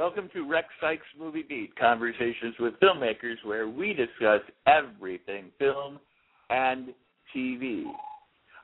[0.00, 6.00] Welcome to Rex Sikes Movie Beat, conversations with filmmakers where we discuss everything film
[6.48, 6.94] and
[7.36, 7.82] TV.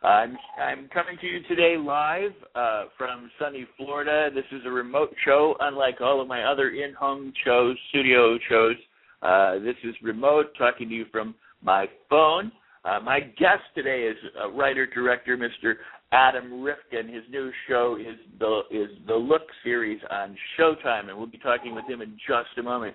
[0.03, 4.31] I'm I'm coming to you today live uh, from sunny Florida.
[4.35, 8.77] This is a remote show, unlike all of my other in-home shows, studio shows.
[9.21, 12.51] Uh, this is remote, talking to you from my phone.
[12.87, 15.75] Uh, my guest today is uh, writer director Mr.
[16.13, 17.09] Adam Rifkin.
[17.09, 21.75] His new show is the is the Look series on Showtime, and we'll be talking
[21.75, 22.95] with him in just a moment.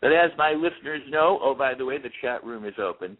[0.00, 3.16] But as my listeners know, oh by the way, the chat room is open.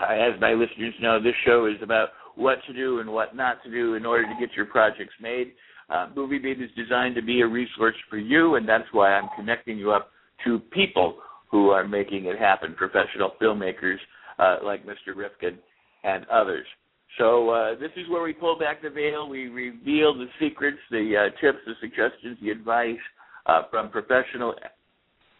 [0.00, 3.62] Uh, as my listeners know, this show is about what to do and what not
[3.64, 5.52] to do in order to get your projects made.
[5.88, 9.28] Uh, Movie Beat is designed to be a resource for you, and that's why I'm
[9.36, 10.10] connecting you up
[10.44, 11.18] to people
[11.50, 13.96] who are making it happen, professional filmmakers
[14.38, 15.14] uh, like Mr.
[15.14, 15.58] Rifkin
[16.04, 16.66] and others.
[17.18, 19.28] So uh, this is where we pull back the veil.
[19.28, 22.96] We reveal the secrets, the uh, tips, the suggestions, the advice
[23.46, 24.54] uh, from professional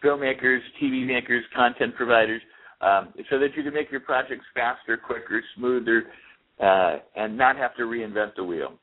[0.03, 2.41] filmmakers, TV makers, content providers,
[2.81, 6.05] um, so that you can make your projects faster, quicker, smoother,
[6.61, 8.73] uh, and not have to reinvent the wheel.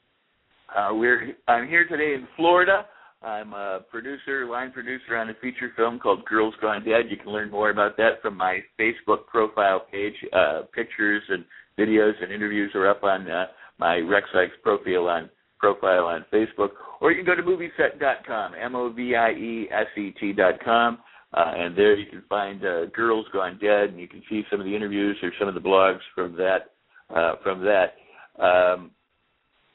[0.75, 2.87] Uh, we're I'm here today in Florida.
[3.23, 7.07] I'm a producer, line producer on a feature film called Girls Gone Dead.
[7.09, 10.15] You can learn more about that from my Facebook profile page.
[10.33, 11.45] Uh, pictures and
[11.79, 13.47] videos and interviews are up on uh,
[13.79, 20.99] my Rex Sikes profile on profile on Facebook, or you can go to movieset.com, m-o-v-i-e-s-e-t.com,
[21.33, 24.61] uh, and there you can find uh, Girls Gone Dead, and you can see some
[24.61, 26.71] of the interviews or some of the blogs from that.
[27.15, 27.97] Uh, from that,
[28.43, 28.91] um,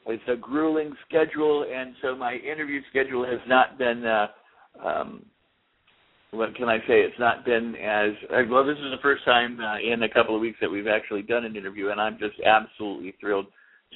[0.06, 4.04] it's a grueling schedule, and so my interview schedule has not been.
[4.04, 4.26] Uh,
[4.84, 5.24] um,
[6.32, 7.00] what can I say?
[7.00, 8.64] It's not been as uh, well.
[8.64, 11.44] This is the first time uh, in a couple of weeks that we've actually done
[11.44, 13.46] an interview, and I'm just absolutely thrilled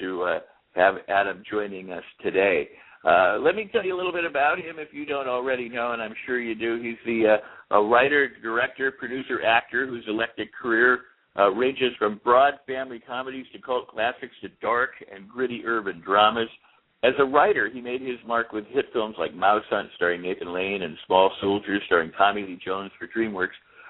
[0.00, 0.39] to uh,
[0.75, 2.69] have Adam joining us today.
[3.05, 5.93] Uh, let me tell you a little bit about him if you don't already know,
[5.93, 6.81] and I'm sure you do.
[6.83, 7.37] He's the
[7.71, 11.00] uh, a writer, director, producer, actor whose electric career
[11.39, 16.49] uh, ranges from broad family comedies to cult classics to dark and gritty urban dramas.
[17.05, 20.55] As a writer, he made his mark with hit films like Mouse Hunt, starring Nathan
[20.55, 23.49] Lane, and Small Soldiers, starring Tommy Lee Jones for DreamWorks.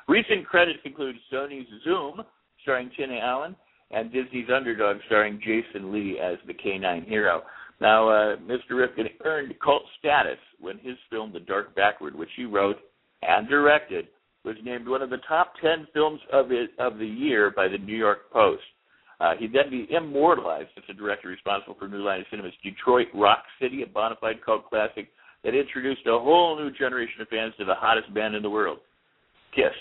[0.09, 2.23] Recent credits include Sony's Zoom,
[2.63, 3.55] starring Tim Allen,
[3.93, 7.43] and Disney's Underdog, starring Jason Lee as the K-9 hero.
[7.81, 8.73] Now, uh, Mr.
[8.73, 12.79] Rifkin earned cult status when his film The Dark Backward, which he wrote
[13.23, 14.09] and directed,
[14.45, 17.79] was named one of the top 10 films of, it, of the year by the
[17.79, 18.63] New York Post.
[19.21, 23.09] Uh, he'd then be immortalized as the director responsible for New Line of Cinema's Detroit
[23.15, 25.09] Rock City, a bona fide cult classic
[25.45, 28.79] that introduced a whole new generation of fans to the hottest band in the world,
[29.55, 29.73] Kiss.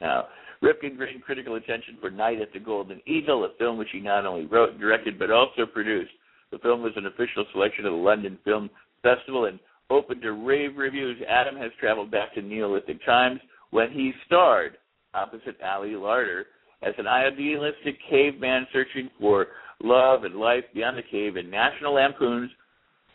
[0.00, 0.26] Now,
[0.62, 4.24] Rifkin gained critical attention for Night at the Golden Eagle, a film which he not
[4.24, 6.12] only wrote and directed but also produced.
[6.50, 8.70] The film was an official selection of the London Film
[9.02, 9.58] Festival and
[9.90, 11.20] opened to rave reviews.
[11.28, 14.78] Adam has traveled back to Neolithic times when he starred
[15.12, 16.44] opposite Ali Larter
[16.84, 19.48] as an idealistic caveman searching for
[19.82, 22.50] love and life beyond the cave in National Lampoon's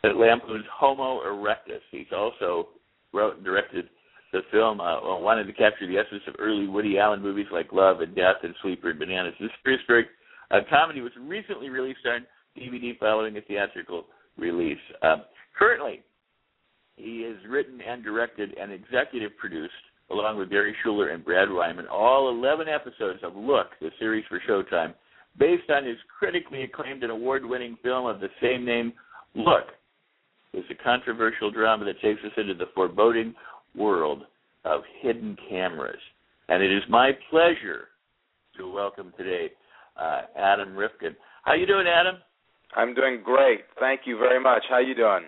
[0.04, 1.82] Lampoon's Homo Erectus.
[1.92, 2.70] He's also
[3.14, 3.90] wrote and directed
[4.32, 4.80] the film.
[4.80, 8.38] Uh, wanted to capture the essence of early Woody Allen movies like Love and Death
[8.44, 9.34] and Sleeper and Bananas.
[9.40, 10.08] This prehistoric
[10.52, 12.26] uh, comedy was recently released on
[12.58, 14.06] DVD following a theatrical
[14.38, 14.78] release.
[15.02, 15.24] Um,
[15.58, 16.02] currently,
[16.96, 19.74] he has written and directed and executive produced
[20.12, 24.42] along with Barry Schuler and Brad Wyman, all 11 episodes of Look, the series for
[24.48, 24.94] Showtime,
[25.38, 28.94] based on his critically acclaimed and award winning film of the same name,
[29.36, 29.66] Look.
[30.54, 33.36] It's a controversial drama that takes us into the foreboding
[33.76, 34.24] world
[34.66, 36.00] of hidden cameras.
[36.48, 37.90] And it is my pleasure
[38.58, 39.52] to welcome today
[39.96, 41.16] uh, Adam Rifkin.
[41.44, 42.16] How you doing, Adam?
[42.76, 43.62] I'm doing great.
[43.80, 44.64] Thank you very much.
[44.70, 45.26] How you doing?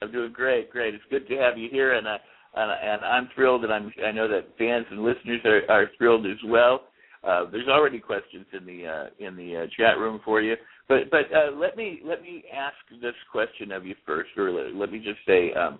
[0.00, 0.94] I'm doing great, great.
[0.94, 2.16] It's good to have you here, and I
[2.54, 6.26] and, and I'm thrilled, and I'm I know that fans and listeners are, are thrilled
[6.26, 6.82] as well.
[7.24, 10.56] Uh, there's already questions in the uh, in the uh, chat room for you,
[10.88, 14.74] but but uh, let me let me ask this question of you first, or let,
[14.74, 15.78] let me just say, um,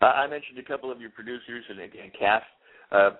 [0.00, 2.44] I mentioned a couple of your producers and, and cast.
[2.92, 3.10] Uh, uh,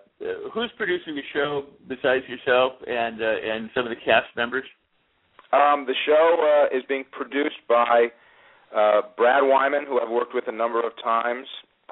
[0.52, 4.64] who's producing the show besides yourself and and some of the cast members?
[5.52, 8.06] Um, the show is being produced by
[9.16, 11.46] Brad Wyman, who I've worked with a number of times.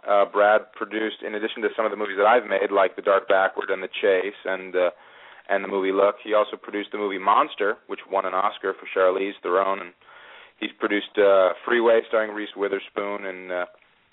[0.09, 3.03] Uh, Brad produced, in addition to some of the movies that I've made, like The
[3.03, 4.91] Dark Backward and The Chase, and uh,
[5.49, 6.17] and the movie Look.
[6.23, 9.93] He also produced the movie Monster, which won an Oscar for Charlize Theron, and
[10.59, 13.67] he's produced uh, Freeway, starring Reese Witherspoon, and uh,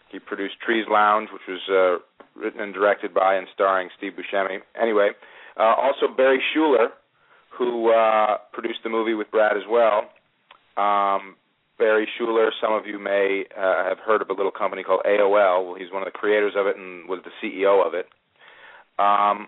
[0.09, 4.59] he produced Trees Lounge, which was uh, written and directed by and starring Steve Buscemi.
[4.79, 5.09] Anyway,
[5.57, 6.89] uh, also Barry Schuler,
[7.49, 10.09] who uh, produced the movie with Brad as well.
[10.77, 11.35] Um,
[11.79, 15.31] Barry Schuler, some of you may uh, have heard of a little company called AOL.
[15.65, 18.07] Well, he's one of the creators of it and was the CEO of it.
[18.99, 19.47] Um,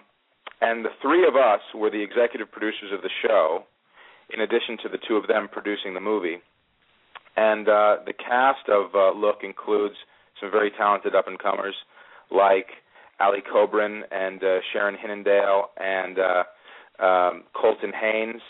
[0.62, 3.66] and the three of us were the executive producers of the show,
[4.34, 6.38] in addition to the two of them producing the movie.
[7.36, 9.96] And uh, the cast of uh, Look includes
[10.40, 11.76] some very talented up and comers
[12.32, 12.68] like
[13.20, 18.42] Ali Cobrin and uh, Sharon Hinnendael and uh, um, Colton Haynes,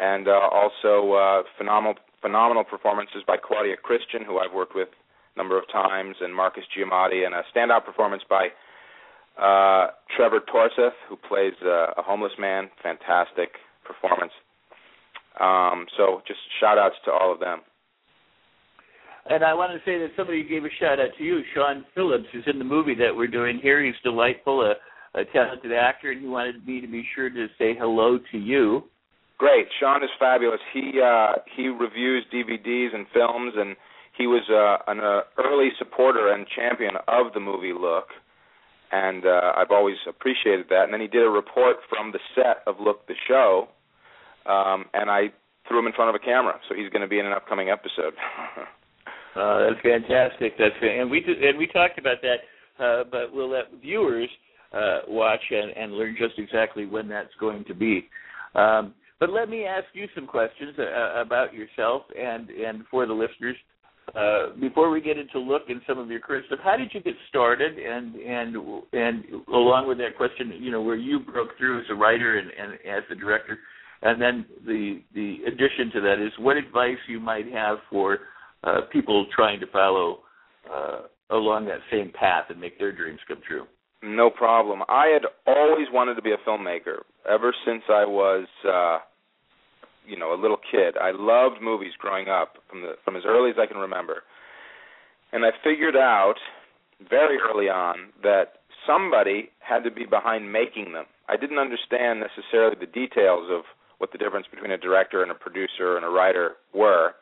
[0.00, 4.88] and uh, also uh, phenomenal phenomenal performances by Claudia Christian, who I've worked with
[5.34, 8.48] a number of times, and Marcus Giamatti, and a standout performance by
[9.40, 12.70] uh, Trevor Torseth, who plays a homeless man.
[12.82, 13.50] Fantastic
[13.84, 14.32] performance.
[15.40, 17.60] Um, so just shout outs to all of them.
[19.28, 22.24] And I want to say that somebody gave a shout out to you, Sean Phillips,
[22.32, 23.84] who's in the movie that we're doing here.
[23.84, 24.74] He's delightful, a,
[25.18, 28.84] a talented actor, and he wanted me to be sure to say hello to you.
[29.40, 30.60] Great, Sean is fabulous.
[30.74, 33.74] He uh, he reviews DVDs and films, and
[34.18, 38.12] he was uh, an uh, early supporter and champion of the movie Look
[38.92, 40.84] and uh, I've always appreciated that.
[40.84, 43.68] And then he did a report from the set of Look the Show,
[44.46, 45.32] um, and I
[45.68, 47.70] threw him in front of a camera, so he's going to be in an upcoming
[47.70, 48.14] episode.
[49.36, 50.58] uh, that's fantastic.
[50.58, 54.28] That's and we and we talked about that, uh, but we'll let viewers
[54.72, 58.08] uh, watch and, and learn just exactly when that's going to be.
[58.54, 63.12] Um, but let me ask you some questions uh, about yourself and and for the
[63.12, 63.56] listeners.
[64.16, 67.00] Uh, before we get into look in some of your career stuff, how did you
[67.00, 67.78] get started?
[67.78, 68.56] And and
[68.92, 72.50] and along with that question, you know, where you broke through as a writer and,
[72.50, 73.58] and as a director,
[74.02, 78.20] and then the the addition to that is what advice you might have for
[78.64, 80.20] uh, people trying to follow
[80.74, 83.64] uh, along that same path and make their dreams come true.
[84.02, 84.82] No problem.
[84.88, 88.46] I had always wanted to be a filmmaker ever since I was.
[88.66, 88.98] Uh
[90.06, 90.96] you know a little kid.
[91.00, 94.22] I loved movies growing up from the from as early as I can remember.
[95.32, 96.36] And I figured out
[97.08, 101.04] very early on that somebody had to be behind making them.
[101.28, 103.62] I didn't understand necessarily the details of
[103.98, 107.12] what the difference between a director and a producer and a writer were.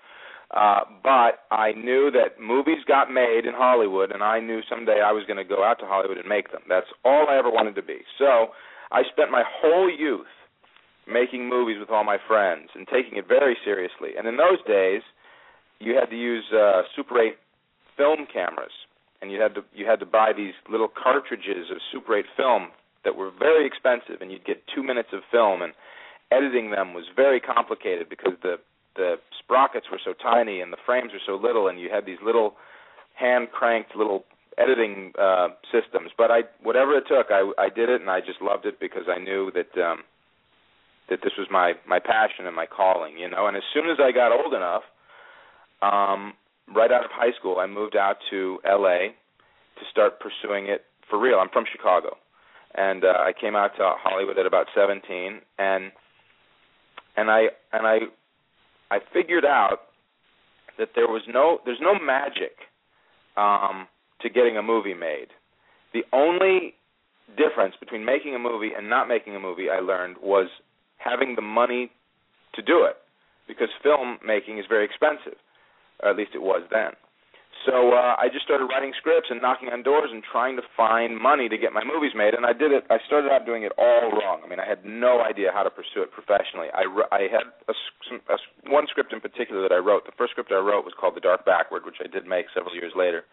[0.57, 5.13] Uh, but I knew that movies got made in Hollywood, and I knew someday I
[5.13, 6.63] was going to go out to Hollywood and make them.
[6.69, 7.99] That's all I ever wanted to be.
[8.19, 8.49] So
[8.91, 10.27] I spent my whole youth
[11.09, 14.11] making movies with all my friends and taking it very seriously.
[14.17, 15.03] And in those days,
[15.81, 17.37] you had to use uh, Super 8
[17.97, 18.73] film cameras,
[19.21, 22.69] and you had to you had to buy these little cartridges of Super 8 film
[23.05, 25.73] that were very expensive, and you'd get two minutes of film, and
[26.31, 28.57] editing them was very complicated because the
[28.97, 32.19] the sprockets were so tiny and the frames were so little, and you had these
[32.25, 32.55] little
[33.15, 34.25] hand cranked little
[34.59, 36.11] editing uh systems.
[36.17, 39.05] But i whatever it took i i did it and i just loved it because
[39.09, 40.03] i knew that um
[41.09, 43.47] that this was my my passion and my calling, you know.
[43.47, 44.83] And as soon as I got old enough,
[45.83, 46.35] um,
[46.75, 49.15] right out of high school, I moved out to L.A.
[49.79, 51.39] to start pursuing it for real.
[51.39, 52.17] I'm from Chicago,
[52.75, 55.93] and uh, I came out to Hollywood at about 17, and
[57.17, 57.99] and I and I
[58.91, 59.89] I figured out
[60.79, 62.57] that there was no there's no magic
[63.37, 63.87] um,
[64.21, 65.29] to getting a movie made.
[65.93, 66.75] The only
[67.37, 70.49] difference between making a movie and not making a movie I learned was
[70.99, 71.91] having the money
[72.55, 72.97] to do it
[73.47, 75.39] because film making is very expensive,
[76.03, 76.93] or at least it was then.
[77.67, 81.19] So uh, I just started writing scripts and knocking on doors and trying to find
[81.19, 82.35] money to get my movies made.
[82.35, 82.85] And I did it.
[82.89, 84.43] I started out doing it all wrong.
[84.45, 86.69] I mean, I had no idea how to pursue it professionally.
[86.71, 87.75] I I had a,
[88.31, 88.39] a,
[88.71, 90.07] one script in particular that I wrote.
[90.07, 92.75] The first script I wrote was called The Dark Backward, which I did make several
[92.75, 93.25] years later.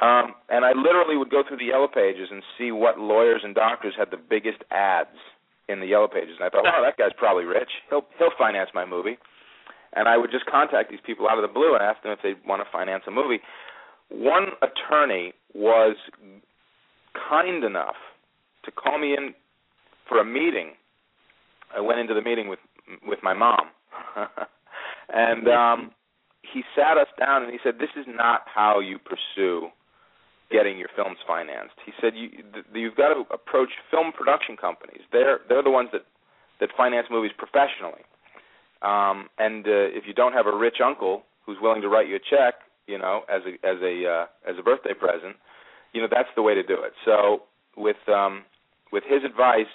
[0.00, 3.54] Um, and I literally would go through the yellow pages and see what lawyers and
[3.54, 5.16] doctors had the biggest ads
[5.70, 7.70] in the yellow pages, and I thought, wow, that guy's probably rich.
[7.88, 9.18] He'll he'll finance my movie.
[9.92, 12.20] And I would just contact these people out of the blue and ask them if
[12.22, 13.40] they'd want to finance a movie.
[14.08, 15.96] One attorney was
[17.28, 17.96] kind enough
[18.64, 19.34] to call me in
[20.08, 20.72] for a meeting.
[21.76, 22.60] I went into the meeting with
[23.06, 23.70] with my mom,
[25.08, 25.90] and um,
[26.42, 29.68] he sat us down and he said, "This is not how you pursue
[30.50, 31.74] getting your films financed.
[31.86, 32.28] He said you
[32.74, 35.02] you've got to approach film production companies.
[35.12, 36.04] They're they're the ones that
[36.60, 38.02] that finance movies professionally.
[38.82, 42.16] Um, and uh, if you don't have a rich uncle who's willing to write you
[42.16, 42.54] a check,
[42.86, 45.36] you know, as a as a uh, as a birthday present,
[45.92, 46.92] you know, that's the way to do it.
[47.04, 47.42] So
[47.76, 48.44] with um,
[48.92, 49.70] with his advice,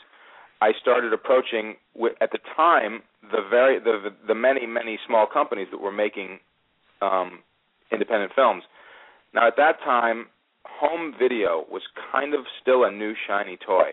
[0.61, 1.75] I started approaching
[2.21, 3.01] at the time
[3.31, 6.39] the very the the, the many many small companies that were making
[7.01, 7.39] um,
[7.91, 8.63] independent films.
[9.33, 10.27] Now at that time,
[10.65, 11.81] home video was
[12.11, 13.91] kind of still a new shiny toy,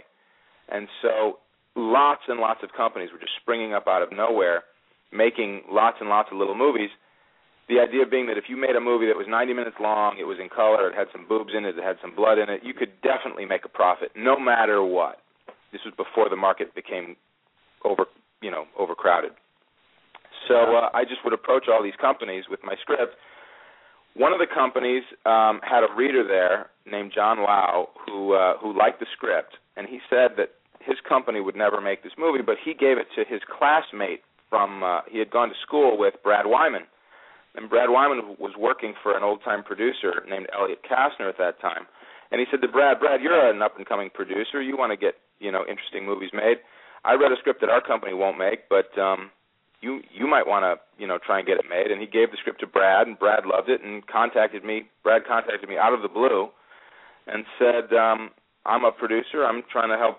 [0.68, 1.38] and so
[1.76, 4.64] lots and lots of companies were just springing up out of nowhere,
[5.12, 6.90] making lots and lots of little movies.
[7.68, 10.24] The idea being that if you made a movie that was 90 minutes long, it
[10.24, 12.60] was in color, it had some boobs in it, it had some blood in it,
[12.64, 15.18] you could definitely make a profit, no matter what.
[15.70, 17.16] This was before the market became
[17.84, 18.04] over,
[18.42, 19.32] you know, overcrowded.
[20.48, 23.14] So uh, I just would approach all these companies with my script.
[24.14, 28.76] One of the companies um, had a reader there named John Lau who uh, who
[28.76, 32.56] liked the script, and he said that his company would never make this movie, but
[32.62, 36.46] he gave it to his classmate from uh, he had gone to school with Brad
[36.46, 36.82] Wyman,
[37.54, 41.60] and Brad Wyman was working for an old time producer named Elliott Kastner at that
[41.60, 41.86] time.
[42.30, 44.60] And he said to Brad, Brad, you're an up and coming producer.
[44.60, 46.58] You want to get you know interesting movies made.
[47.04, 49.30] I read a script that our company won't make, but um,
[49.82, 51.90] you you might want to you know try and get it made.
[51.90, 54.84] And he gave the script to Brad, and Brad loved it and contacted me.
[55.02, 56.48] Brad contacted me out of the blue,
[57.26, 58.30] and said, um,
[58.64, 59.44] I'm a producer.
[59.44, 60.18] I'm trying to help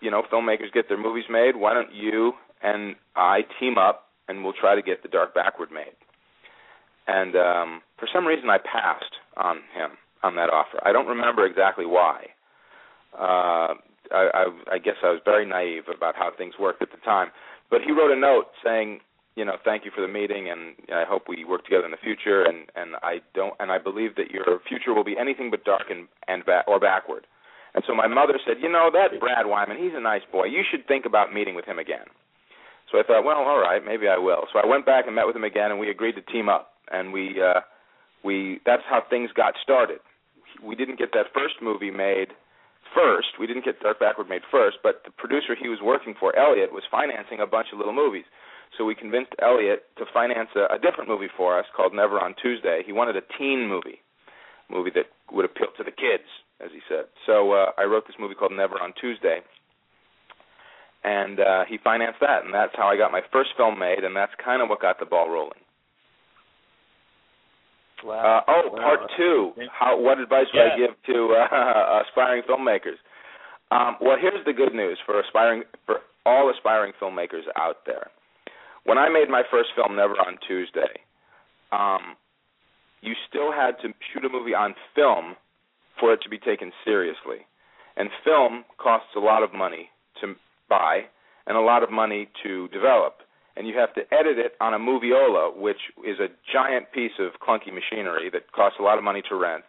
[0.00, 1.56] you know filmmakers get their movies made.
[1.56, 5.70] Why don't you and I team up and we'll try to get The Dark Backward
[5.70, 5.94] made.
[7.06, 9.90] And um, for some reason, I passed on him
[10.22, 10.80] on that offer.
[10.82, 12.26] I don't remember exactly why.
[13.12, 13.74] Uh,
[14.10, 17.28] I, I, I guess I was very naive about how things worked at the time.
[17.70, 19.00] But he wrote a note saying,
[19.36, 22.02] you know, thank you for the meeting, and I hope we work together in the
[22.02, 22.44] future.
[22.44, 25.90] And and I don't, and I believe that your future will be anything but dark
[25.90, 27.26] and and ba- or backward.
[27.74, 30.44] And so my mother said, you know, that Brad Wyman, he's a nice boy.
[30.44, 32.06] You should think about meeting with him again.
[32.92, 34.46] So I thought, well, all right, maybe I will.
[34.52, 36.70] So I went back and met with him again, and we agreed to team up.
[36.92, 37.60] And we uh,
[38.22, 39.98] we that's how things got started.
[40.62, 42.28] We didn't get that first movie made
[42.94, 43.36] first.
[43.38, 46.72] We didn't get Dark Backward made first, but the producer he was working for, Elliott,
[46.72, 48.24] was financing a bunch of little movies.
[48.78, 52.34] So we convinced Elliott to finance a, a different movie for us called Never on
[52.40, 52.82] Tuesday.
[52.86, 54.00] He wanted a teen movie,
[54.70, 56.26] movie that would appeal to the kids,
[56.64, 57.06] as he said.
[57.26, 59.40] So uh, I wrote this movie called Never on Tuesday,
[61.04, 64.16] and uh, he financed that, and that's how I got my first film made, and
[64.16, 65.63] that's kind of what got the ball rolling.
[68.04, 68.44] Wow.
[68.46, 68.80] Uh, oh, wow.
[68.80, 69.52] part two.
[69.72, 69.98] How?
[69.98, 70.74] What advice would yeah.
[70.74, 73.00] I give to uh, aspiring filmmakers?
[73.70, 78.10] Um, well, here's the good news for aspiring for all aspiring filmmakers out there.
[78.84, 81.00] When I made my first film, Never on Tuesday,
[81.72, 82.16] um,
[83.00, 85.36] you still had to shoot a movie on film
[85.98, 87.46] for it to be taken seriously,
[87.96, 89.88] and film costs a lot of money
[90.20, 90.34] to
[90.68, 91.02] buy
[91.46, 93.18] and a lot of money to develop
[93.56, 97.38] and you have to edit it on a Moviola, which is a giant piece of
[97.40, 99.64] clunky machinery that costs a lot of money to rent.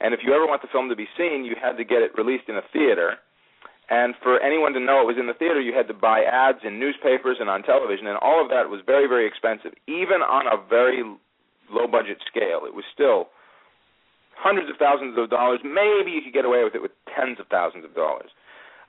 [0.00, 2.16] And if you ever want the film to be seen, you had to get it
[2.16, 3.16] released in a theater.
[3.90, 6.64] And for anyone to know it was in the theater, you had to buy ads
[6.64, 10.46] in newspapers and on television, and all of that was very, very expensive, even on
[10.46, 11.02] a very
[11.70, 12.64] low budget scale.
[12.64, 13.28] It was still
[14.36, 15.60] hundreds of thousands of dollars.
[15.62, 18.30] Maybe you could get away with it with tens of thousands of dollars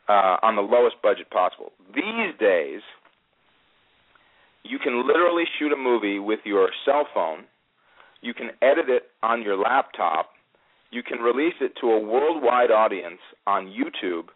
[0.08, 1.72] uh, on the lowest budget possible.
[1.94, 2.82] These days,
[4.68, 7.46] you can literally shoot a movie with your cell phone.
[8.22, 10.32] You can edit it on your laptop.
[10.92, 14.30] You can release it to a worldwide audience on YouTube,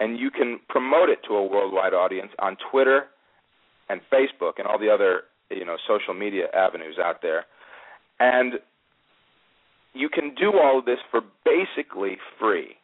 [0.00, 3.06] and you can promote it to a worldwide audience on Twitter
[3.88, 7.46] and Facebook and all the other you know social media avenues out there.
[8.18, 8.54] And
[9.94, 12.76] you can do all of this for basically free.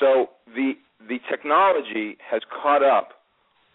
[0.00, 0.72] So the
[1.06, 3.15] the technology has caught up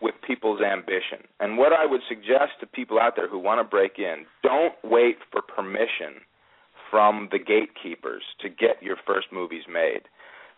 [0.02, 1.28] with people's ambition.
[1.40, 4.74] And what I would suggest to people out there who want to break in, don't
[4.84, 6.22] wait for permission
[6.90, 10.02] from the gatekeepers to get your first movies made.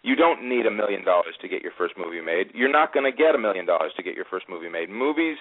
[0.02, 2.48] You don't need a million dollars to get your first movie made.
[2.54, 4.90] You're not going to get a million dollars to get your first movie made.
[4.90, 5.38] Movies,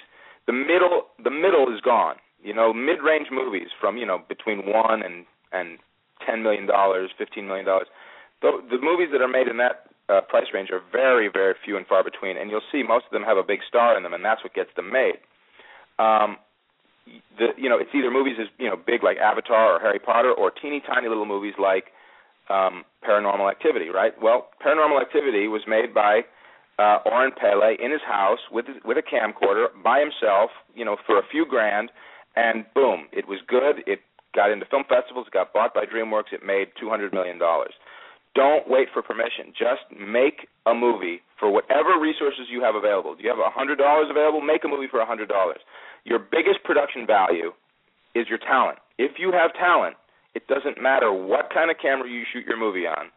[0.46, 2.16] the middle, the middle is gone.
[2.42, 5.78] You know, mid-range movies from you know between one and and
[6.26, 7.86] ten million dollars, fifteen million dollars.
[8.42, 11.76] The, the movies that are made in that uh, price range are very, very few
[11.76, 14.12] and far between, and you'll see most of them have a big star in them,
[14.12, 15.16] and that's what gets them made.
[15.98, 16.36] Um,
[17.38, 20.32] the you know it's either movies as you know big like Avatar or Harry Potter,
[20.32, 21.86] or teeny tiny little movies like
[22.50, 24.12] um, Paranormal Activity, right?
[24.20, 26.22] Well, Paranormal Activity was made by
[26.78, 31.18] uh, Oren Peli in his house with with a camcorder by himself, you know, for
[31.18, 31.90] a few grand,
[32.36, 33.82] and boom, it was good.
[33.86, 34.00] It
[34.34, 37.74] got into film festivals, got bought by DreamWorks, it made two hundred million dollars.
[38.34, 39.52] Don't wait for permission.
[39.52, 43.14] Just make a movie for whatever resources you have available.
[43.14, 44.40] Do you have a hundred dollars available?
[44.40, 45.60] Make a movie for a hundred dollars.
[46.04, 47.52] your biggest production value
[48.14, 48.78] is your talent.
[48.98, 49.96] If you have talent,
[50.34, 53.12] it doesn't matter what kind of camera you shoot your movie on.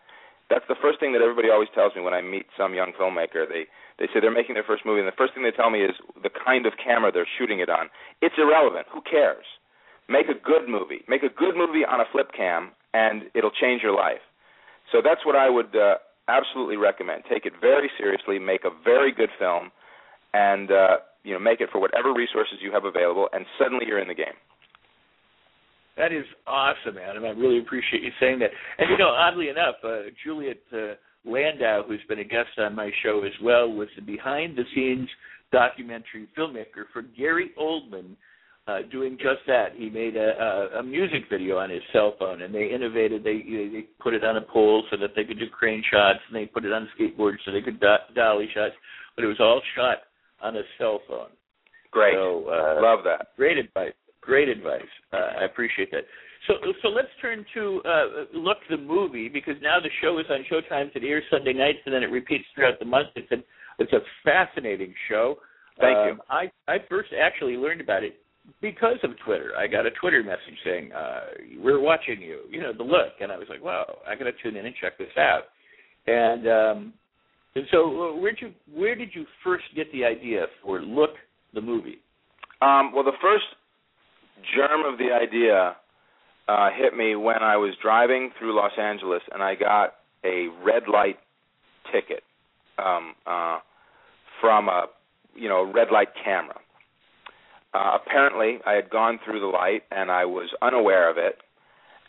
[0.49, 3.47] That's the first thing that everybody always tells me when I meet some young filmmaker.
[3.47, 3.65] They
[3.97, 5.95] they say they're making their first movie, and the first thing they tell me is
[6.21, 7.87] the kind of camera they're shooting it on.
[8.21, 8.87] It's irrelevant.
[8.93, 9.45] Who cares?
[10.07, 11.01] Make a good movie.
[11.07, 14.21] Make a good movie on a flip cam, and it'll change your life.
[14.91, 15.95] So that's what I would uh,
[16.27, 17.23] absolutely recommend.
[17.29, 18.39] Take it very seriously.
[18.39, 19.71] Make a very good film,
[20.33, 23.99] and uh, you know make it for whatever resources you have available, and suddenly you're
[23.99, 24.37] in the game.
[25.97, 27.23] That is awesome, Adam.
[27.23, 28.49] I really appreciate you saying that.
[28.77, 32.91] And you know, oddly enough, uh, Juliet uh, Landau, who's been a guest on my
[33.01, 35.07] show as well, was the behind-the-scenes
[35.51, 38.17] documentary filmmaker for Gary Oldman,
[38.67, 39.73] uh, doing just that.
[39.75, 40.31] He made a,
[40.75, 43.23] a, a music video on his cell phone, and they innovated.
[43.23, 46.35] They they put it on a pole so that they could do crane shots, and
[46.35, 48.73] they put it on skateboards so they could do- dolly shots.
[49.15, 49.99] But it was all shot
[50.41, 51.29] on a cell phone.
[51.91, 53.35] Great, so, uh, love that.
[53.37, 53.93] Great advice.
[54.19, 54.81] Great advice.
[55.13, 56.03] Uh, I appreciate that.
[56.47, 60.43] So, so let's turn to uh, look the movie because now the show is on
[60.51, 60.89] Showtime.
[60.95, 63.07] It airs Sunday nights and then it repeats throughout the month.
[63.15, 63.37] It's a
[63.77, 65.37] it's a fascinating show.
[65.79, 66.17] Thank um, you.
[66.29, 68.24] I I first actually learned about it
[68.61, 69.51] because of Twitter.
[69.57, 71.19] I got a Twitter message saying uh,
[71.59, 72.41] we're watching you.
[72.49, 74.75] You know the look, and I was like, wow, I got to tune in and
[74.81, 75.43] check this out.
[76.07, 76.93] And um,
[77.55, 81.11] and so uh, where you where did you first get the idea for Look
[81.53, 81.99] the movie?
[82.61, 83.45] Um, well, the first
[84.55, 85.75] germ of the idea
[86.47, 90.83] uh, hit me when I was driving through Los Angeles and I got a red
[90.91, 91.17] light
[91.91, 92.23] ticket
[92.77, 93.59] um, uh,
[94.41, 94.85] from a
[95.35, 96.59] you know red light camera.
[97.75, 101.39] Uh, apparently, I had gone through the light and I was unaware of it.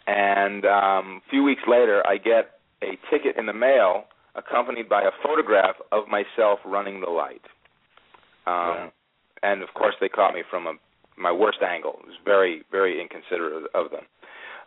[0.07, 2.45] And um, a few weeks later, I get
[2.83, 4.05] a ticket in the mail
[4.37, 7.43] accompanied by a photograph of myself running the light.
[8.47, 8.93] Um.
[9.43, 10.73] And of course, they caught me from a
[11.19, 11.97] my worst angle.
[12.03, 14.05] It was very, very inconsiderate of them.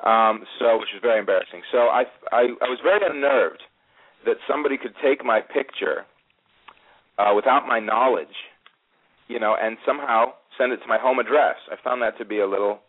[0.04, 1.62] Um, so, which was very embarrassing.
[1.72, 3.62] So I, I, I was very unnerved
[4.26, 6.06] that somebody could take my picture
[7.18, 8.38] uh, without my knowledge,
[9.28, 11.56] you know, and somehow send it to my home address.
[11.72, 12.80] I found that to be a little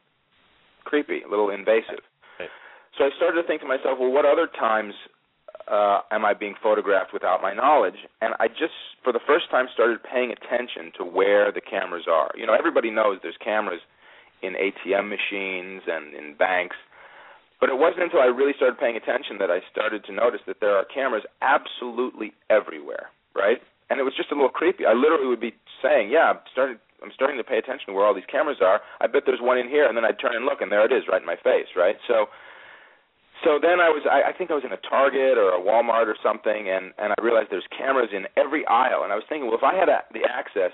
[0.84, 2.02] creepy, a little invasive.
[2.98, 4.92] So I started to think to myself, well, what other times
[5.70, 8.02] uh, am I being photographed without my knowledge?
[8.20, 12.30] And I just, for the first time, started paying attention to where the cameras are.
[12.34, 13.80] You know, everybody knows there's cameras
[14.42, 16.76] in ATM machines and in banks,
[17.60, 20.58] but it wasn't until I really started paying attention that I started to notice that
[20.60, 23.58] there are cameras absolutely everywhere, right?
[23.90, 24.86] And it was just a little creepy.
[24.86, 28.04] I literally would be saying, "Yeah, I'm starting, I'm starting to pay attention to where
[28.04, 28.80] all these cameras are.
[29.00, 30.92] I bet there's one in here." And then I'd turn and look, and there it
[30.92, 31.96] is, right in my face, right?
[32.06, 32.28] So
[33.44, 36.08] so then I was I, I think I was in a Target or a Walmart
[36.08, 39.48] or something and and I realized there's cameras in every aisle and I was thinking
[39.48, 40.72] well if I had a, the access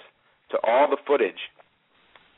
[0.50, 1.50] to all the footage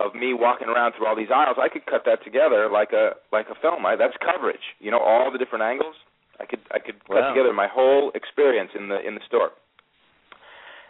[0.00, 3.16] of me walking around through all these aisles I could cut that together like a
[3.32, 5.96] like a film I, that's coverage you know all the different angles
[6.40, 7.20] I could I could wow.
[7.20, 9.56] cut together my whole experience in the in the store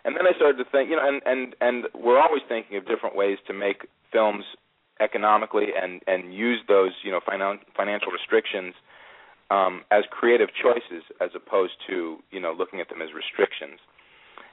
[0.05, 2.87] and then I started to think you know and and and we're always thinking of
[2.87, 4.45] different ways to make films
[5.01, 8.75] economically and and use those you know finan- financial restrictions
[9.51, 13.81] um, as creative choices as opposed to you know looking at them as restrictions.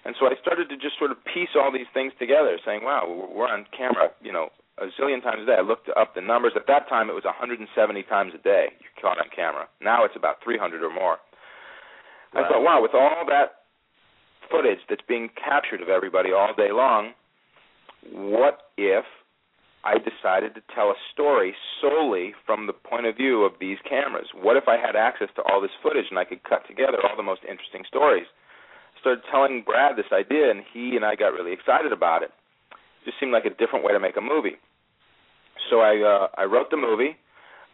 [0.05, 3.09] And so I started to just sort of piece all these things together, saying, "Wow,
[3.09, 6.53] we're on camera, you know, a zillion times a day." I looked up the numbers.
[6.55, 7.65] At that time, it was 170
[8.03, 9.67] times a day you caught on camera.
[9.81, 11.17] Now it's about 300 or more.
[12.33, 12.45] Wow.
[12.45, 13.64] I thought, wow, with all that
[14.49, 17.11] footage that's being captured of everybody all day long,
[18.11, 19.05] what if
[19.85, 24.25] I decided to tell a story solely from the point of view of these cameras.
[24.33, 27.15] What if I had access to all this footage and I could cut together all
[27.15, 28.25] the most interesting stories?
[28.97, 32.31] I started telling Brad this idea, and he and I got really excited about it.
[32.73, 34.57] It just seemed like a different way to make a movie.
[35.69, 37.15] So I uh, I wrote the movie,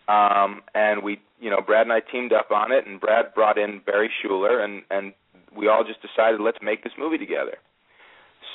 [0.09, 3.57] um, and we, you know, Brad and I teamed up on it, and Brad brought
[3.57, 5.13] in Barry Schuler, and and
[5.55, 7.57] we all just decided let's make this movie together.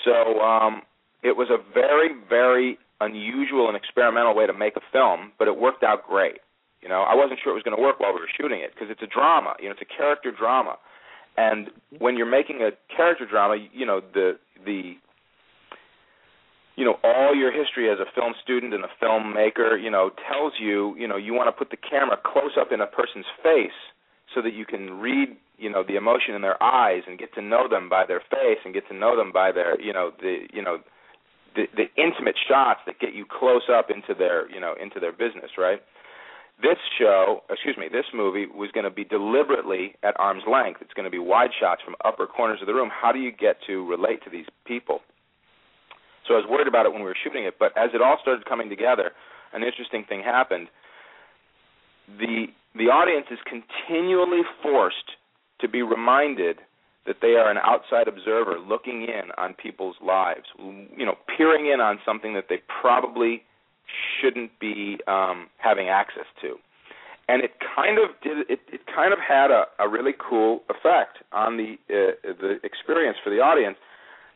[0.04, 0.82] So um,
[1.22, 5.56] it was a very very unusual and experimental way to make a film, but it
[5.56, 6.40] worked out great.
[6.80, 8.72] You know, I wasn't sure it was going to work while we were shooting it
[8.74, 9.54] because it's a drama.
[9.58, 10.76] You know, it's a character drama,
[11.36, 14.94] and when you're making a character drama, you know the the
[16.76, 20.52] you know all your history as a film student and a filmmaker, you know, tells
[20.60, 23.76] you you know you want to put the camera close up in a person's face
[24.34, 27.42] so that you can read you know the emotion in their eyes and get to
[27.42, 30.46] know them by their face and get to know them by their you know the
[30.52, 30.78] you know
[31.54, 35.12] the, the intimate shots that get you close up into their you know into their
[35.12, 35.80] business, right?
[36.62, 40.80] This show, excuse me, this movie was going to be deliberately at arm's length.
[40.80, 42.88] It's going to be wide shots from upper corners of the room.
[42.88, 45.00] How do you get to relate to these people?
[46.26, 47.56] So I was worried about it when we were shooting it.
[47.58, 49.12] But as it all started coming together,
[49.52, 50.68] an interesting thing happened.
[52.18, 55.16] The the audience is continually forced
[55.60, 56.58] to be reminded
[57.06, 61.80] that they are an outside observer looking in on people's lives, you know, peering in
[61.80, 63.42] on something that they probably
[64.20, 66.56] shouldn't be um, having access to.
[67.28, 68.48] And it kind of did.
[68.48, 73.18] It, it kind of had a, a really cool effect on the uh, the experience
[73.22, 73.76] for the audience,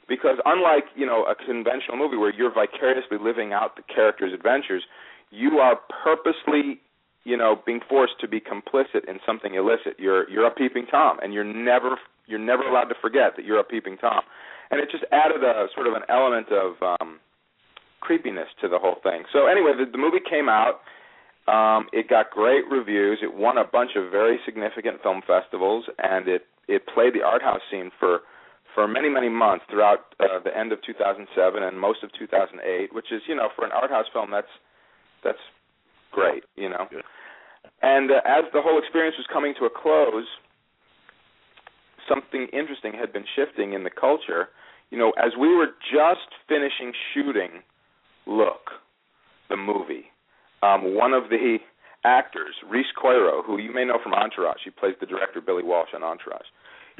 [0.08, 4.82] because unlike you know a conventional movie where you're vicariously living out the character's adventures,
[5.30, 6.80] you are purposely
[7.24, 9.98] you know being forced to be complicit in something illicit.
[9.98, 13.60] You're you're a peeping tom, and you're never you're never allowed to forget that you're
[13.60, 14.22] a peeping tom.
[14.70, 17.18] And it just added a sort of an element of um,
[18.00, 19.24] creepiness to the whole thing.
[19.32, 20.80] So anyway, the, the movie came out.
[21.48, 23.18] Um, it got great reviews.
[23.22, 27.42] It won a bunch of very significant film festivals, and it it played the art
[27.42, 28.20] house scene for
[28.74, 31.26] for many many months throughout uh, the end of 2007
[31.62, 34.52] and most of 2008, which is you know for an art house film that's
[35.24, 35.42] that's
[36.10, 36.86] great, you know.
[37.82, 40.26] And uh, as the whole experience was coming to a close,
[42.08, 44.48] something interesting had been shifting in the culture.
[44.90, 47.62] You know, as we were just finishing shooting
[48.26, 48.70] Look,
[49.48, 50.12] the movie,
[50.62, 51.56] um, one of the
[52.04, 55.90] actors, Rhys Coiro, who you may know from Entourage, he plays the director Billy Walsh
[55.94, 56.46] on Entourage.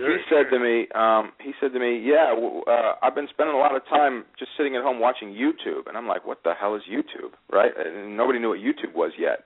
[0.00, 3.58] He said to me, um, he said to me, "Yeah, uh, I've been spending a
[3.58, 6.74] lot of time just sitting at home watching YouTube." And I'm like, "What the hell
[6.74, 7.72] is YouTube?" Right?
[7.76, 9.44] And nobody knew what YouTube was yet.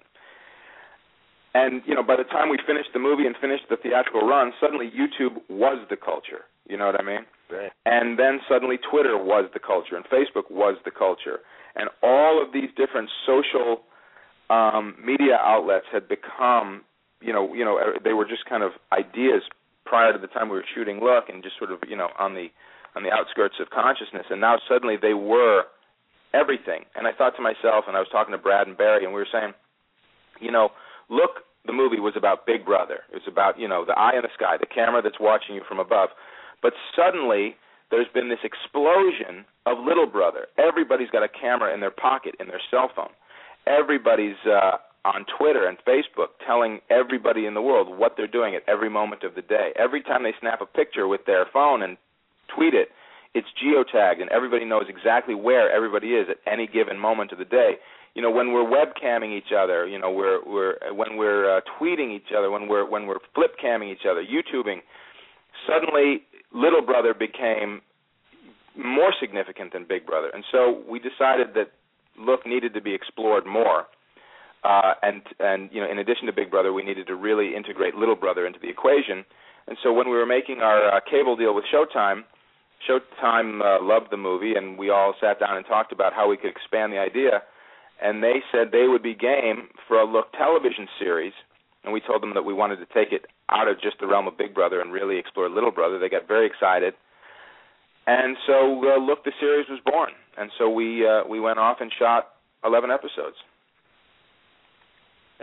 [1.55, 4.53] And you know, by the time we finished the movie and finished the theatrical run,
[4.61, 6.45] suddenly YouTube was the culture.
[6.69, 7.27] You know what I mean?
[7.51, 7.71] Right.
[7.87, 11.41] And then suddenly Twitter was the culture, and Facebook was the culture,
[11.77, 13.83] and all of these different social
[14.51, 16.83] um, media outlets had become,
[17.21, 19.43] you know, you know, they were just kind of ideas
[19.85, 22.35] prior to the time we were shooting Look, and just sort of, you know, on
[22.35, 22.49] the
[22.97, 25.65] on the outskirts of consciousness, and now suddenly they were
[26.33, 26.85] everything.
[26.95, 29.19] And I thought to myself, and I was talking to Brad and Barry, and we
[29.21, 29.53] were saying,
[30.41, 30.71] you know
[31.09, 33.01] Look, the movie was about Big Brother.
[33.13, 35.63] It was about, you know, the eye in the sky, the camera that's watching you
[35.67, 36.11] from above.
[36.63, 37.57] But suddenly,
[37.91, 40.47] there's been this explosion of Little Brother.
[40.59, 43.13] Everybody's got a camera in their pocket, in their cell phone.
[43.67, 48.63] Everybody's uh, on Twitter and Facebook telling everybody in the world what they're doing at
[48.69, 49.71] every moment of the day.
[49.79, 51.97] Every time they snap a picture with their phone and
[52.55, 52.89] tweet it,
[53.35, 57.45] it's geotagged, and everybody knows exactly where everybody is at any given moment of the
[57.45, 57.75] day.
[58.15, 62.15] You know when we're webcamming each other you know we're we're when we're uh, tweeting
[62.15, 64.83] each other when we're when we're flip camming each other youtubing
[65.67, 67.83] suddenly little brother became
[68.77, 70.31] more significant than big brother.
[70.33, 71.73] And so we decided that
[72.19, 73.87] look needed to be explored more
[74.65, 77.95] uh, and and you know in addition to big brother we needed to really integrate
[77.95, 79.25] little brother into the equation
[79.67, 82.23] and so when we were making our uh, cable deal with showtime
[82.89, 86.37] showtime uh, loved the movie and we all sat down and talked about how we
[86.37, 87.43] could expand the idea
[88.03, 91.33] and they said they would be game for a Look television series.
[91.85, 94.27] And we told them that we wanted to take it out of just the realm
[94.27, 95.99] of Big Brother and really explore Little Brother.
[95.99, 96.95] They got very excited,
[98.07, 100.11] and so uh, Look, the series was born.
[100.37, 102.31] And so we uh, we went off and shot
[102.65, 103.37] 11 episodes.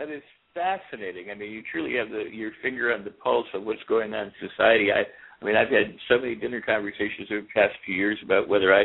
[0.02, 1.30] That is fascinating.
[1.30, 4.26] I mean, you truly have the, your finger on the pulse of what's going on
[4.26, 4.88] in society.
[4.90, 5.02] I,
[5.40, 8.74] I mean, I've had so many dinner conversations over the past few years about whether
[8.74, 8.82] I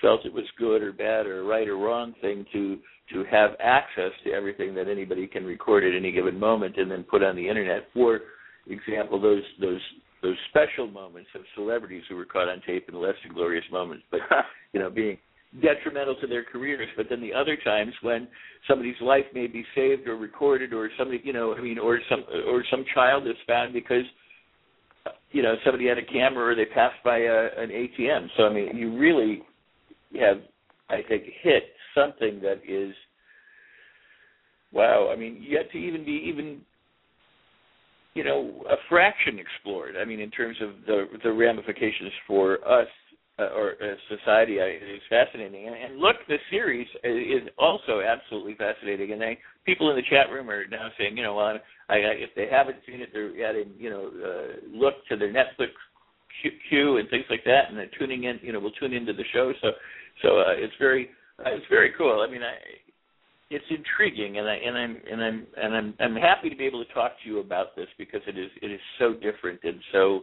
[0.00, 2.78] felt it was good or bad or right or wrong thing to
[3.12, 7.02] to have access to everything that anybody can record at any given moment and then
[7.02, 7.88] put on the internet.
[7.92, 8.20] For
[8.68, 9.80] example, those those
[10.22, 14.04] those special moments of celebrities who were caught on tape in less than glorious moments,
[14.12, 14.20] but
[14.72, 15.18] you know, being
[15.60, 16.88] detrimental to their careers.
[16.96, 18.28] But then the other times when
[18.68, 22.24] somebody's life may be saved or recorded, or somebody, you know, I mean, or some
[22.46, 24.04] or some child is found because
[25.30, 28.28] you know somebody had a camera or they passed by a, an ATM.
[28.36, 29.42] So I mean, you really
[30.20, 30.38] have,
[30.88, 32.94] I think, hit something that is
[34.72, 35.10] wow.
[35.12, 36.60] I mean, yet to even be even
[38.14, 39.96] you know a fraction explored.
[40.00, 42.88] I mean, in terms of the the ramifications for us
[43.50, 45.66] uh, or uh, society, I, it's fascinating.
[45.66, 49.12] And, and look, the series is also absolutely fascinating.
[49.12, 52.14] And they, people in the chat room are now saying, you know, well, I, I,
[52.18, 55.70] if they haven't seen it, they're adding, you know, uh, look to their Netflix
[56.68, 58.38] queue and things like that, and they're tuning in.
[58.42, 59.52] You know, will tune into the show.
[59.60, 59.68] So,
[60.22, 62.24] so uh, it's very uh, it's very cool.
[62.26, 62.54] I mean, I,
[63.50, 66.84] it's intriguing, and I and I'm and I'm and I'm I'm happy to be able
[66.84, 70.22] to talk to you about this because it is it is so different and so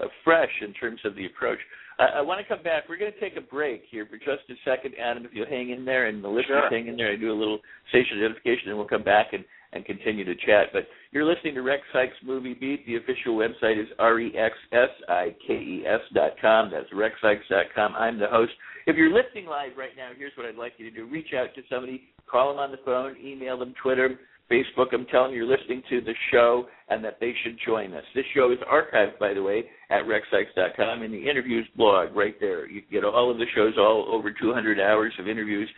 [0.00, 1.58] uh, fresh in terms of the approach.
[1.98, 2.84] I, I want to come back.
[2.88, 5.24] We're going to take a break here for just a second, Adam.
[5.24, 6.70] If you'll hang in there, and the listeners Sure.
[6.70, 7.58] hang in there, I do a little
[7.90, 10.68] station identification, and we'll come back and and continue to chat.
[10.72, 12.86] But you're listening to Rex Sikes Movie Beat.
[12.86, 16.70] The official website is r e x s i k e s dot com.
[16.70, 17.94] That's rexsikes dot com.
[17.94, 18.52] I'm the host.
[18.86, 21.54] If you're listening live right now, here's what I'd like you to do: reach out
[21.54, 24.18] to somebody, call them on the phone, email them, Twitter,
[24.50, 28.04] Facebook I'm telling you, you're listening to the show and that they should join us.
[28.14, 32.68] This show is archived, by the way, at rexsikes.com in the interviews blog right there.
[32.68, 35.68] You get all of the shows, all over 200 hours of interviews,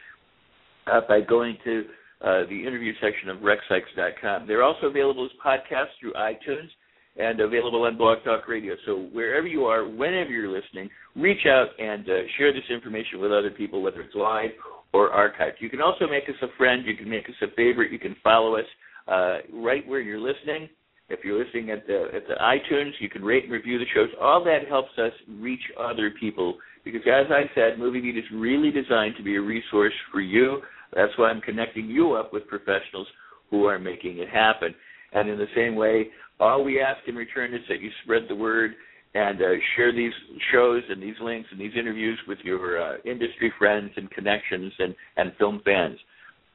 [0.87, 1.85] uh, by going to
[2.23, 4.47] uh, the interview section of rexsikes.com.
[4.47, 6.69] They're also available as podcasts through iTunes
[7.17, 8.75] and available on Blog Talk Radio.
[8.87, 13.33] So wherever you are, whenever you're listening, reach out and uh, share this information with
[13.33, 14.51] other people, whether it's live
[14.93, 15.61] or archived.
[15.61, 16.85] You can also make us a friend.
[16.85, 17.93] You can make us a favorite.
[17.93, 18.65] You can follow us
[19.09, 20.69] uh, right where you're listening.
[21.09, 24.09] If you're listening at the at the iTunes, you can rate and review the shows.
[24.21, 28.71] All that helps us reach other people because, as I said, Movie Beat is really
[28.71, 30.61] designed to be a resource for you.
[30.95, 33.09] That's why I'm connecting you up with professionals
[33.51, 34.75] who are making it happen.
[35.13, 36.07] And in the same way,
[36.39, 38.73] all we ask in return is that you spread the word
[39.15, 39.47] and uh,
[39.77, 40.13] share these
[40.53, 44.95] shows and these links and these interviews with your uh, industry friends and connections and,
[45.17, 45.99] and film fans.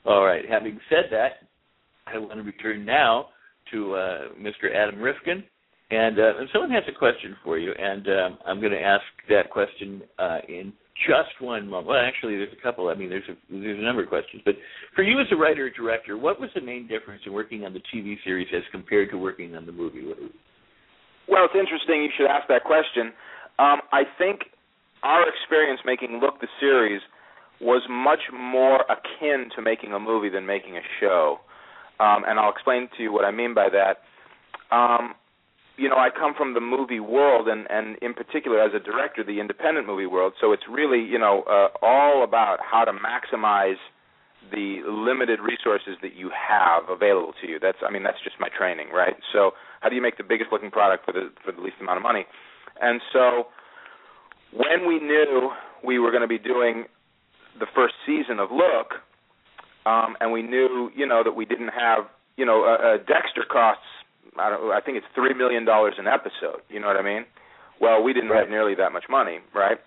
[0.06, 1.48] All right, having said that,
[2.08, 3.28] I want to return now
[3.72, 4.74] to uh, Mr.
[4.74, 5.44] Adam Rifkin.
[5.92, 9.04] And, uh, and someone has a question for you, and um, I'm going to ask
[9.30, 10.74] that question uh, in
[11.08, 11.88] just one moment.
[11.88, 12.90] Well, actually, there's a couple.
[12.90, 14.42] I mean, there's a there's a number of questions.
[14.46, 14.56] But
[14.96, 17.74] for you as a writer or director, what was the main difference in working on
[17.74, 20.04] the TV series as compared to working on the movie?
[21.28, 23.14] Well, it's interesting you should ask that question.
[23.58, 24.52] Um, I think
[25.04, 27.02] our experience making Look the series
[27.62, 31.40] was much more akin to making a movie than making a show.
[32.00, 34.04] Um, and I'll explain to you what I mean by that.
[34.76, 35.16] Um,
[35.78, 39.24] you know, I come from the movie world, and and in particular as a director,
[39.24, 40.34] the independent movie world.
[40.40, 43.80] So it's really you know uh, all about how to maximize
[44.52, 47.60] the limited resources that you have available to you.
[47.60, 49.16] That's I mean that's just my training, right?
[49.34, 49.52] So
[49.86, 52.04] how do you make the biggest looking product for the for the least amount of
[52.04, 52.26] money?
[52.82, 53.54] And so
[54.52, 55.52] when we knew
[55.86, 56.86] we were going to be doing
[57.60, 58.98] the first season of Look,
[59.86, 63.46] um, and we knew you know that we didn't have you know uh, uh, Dexter
[63.46, 63.86] costs
[64.40, 66.66] I don't I think it's three million dollars an episode.
[66.68, 67.26] You know what I mean?
[67.80, 68.40] Well, we didn't Right.
[68.40, 69.78] have nearly that much money, right?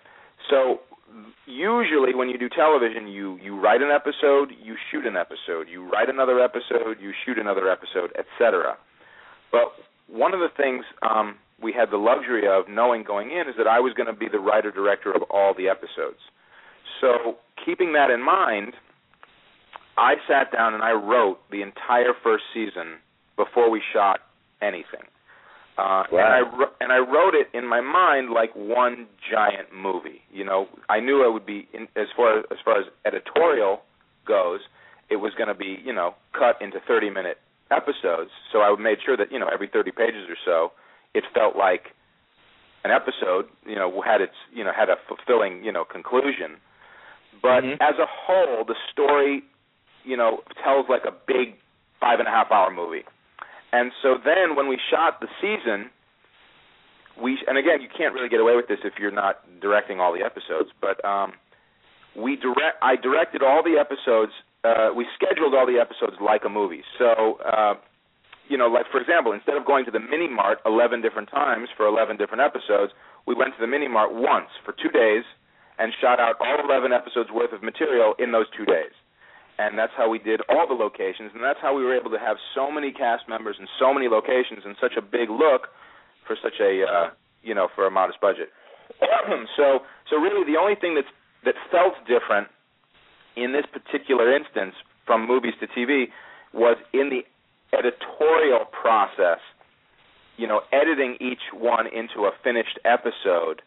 [0.48, 0.80] So
[1.46, 5.82] usually when you do television, you you write an episode, you shoot an episode, you
[5.90, 8.76] write another episode, you shoot another episode, etc.
[9.50, 9.72] But
[10.08, 13.66] one of the things um, we had the luxury of knowing going in is that
[13.66, 16.18] I was going to be the writer director of all the episodes.
[17.00, 18.74] So keeping that in mind,
[19.96, 22.98] I sat down and I wrote the entire first season
[23.36, 24.20] before we shot
[24.62, 25.06] anything.
[25.76, 26.18] Uh, Wow.
[26.18, 30.22] And I and I wrote it in my mind like one giant movie.
[30.32, 33.82] You know, I knew I would be in, as far as far as editorial
[34.26, 34.60] goes,
[35.08, 37.38] it was going to be you know cut into 30 minute
[37.70, 38.30] episodes.
[38.52, 40.72] So I made sure that you know every 30 pages or so,
[41.14, 41.94] it felt like
[42.84, 43.46] an episode.
[43.66, 46.56] You know, had its you know had a fulfilling you know conclusion.
[47.42, 47.76] But Mhm.
[47.80, 49.42] as a whole, the story,
[50.04, 51.54] you know, tells like a big
[52.00, 53.04] five and a half hour movie.
[53.72, 55.90] And so then when we shot the season,
[57.20, 60.12] we and again you can't really get away with this if you're not directing all
[60.12, 61.32] the episodes, but um
[62.16, 64.32] we direct I directed all the episodes
[64.64, 66.82] uh we scheduled all the episodes like a movie.
[66.98, 67.74] So uh
[68.48, 71.68] you know, like for example, instead of going to the mini mart 11 different times
[71.76, 72.92] for 11 different episodes,
[73.26, 75.24] we went to the mini mart once for 2 days
[75.78, 78.92] and shot out all 11 episodes worth of material in those 2 days
[79.58, 82.18] and that's how we did all the locations, and that's how we were able to
[82.18, 85.74] have so many cast members and so many locations and such a big look
[86.26, 87.10] for such a uh,
[87.42, 88.50] you know for a modest budget.
[89.56, 91.10] so so really the only thing that's
[91.44, 92.46] that felt different
[93.42, 94.74] in this particular instance
[95.06, 96.06] from movies to TV
[96.52, 97.22] was in the
[97.76, 99.40] editorial process.
[100.36, 103.62] You know, editing each one into a finished episode.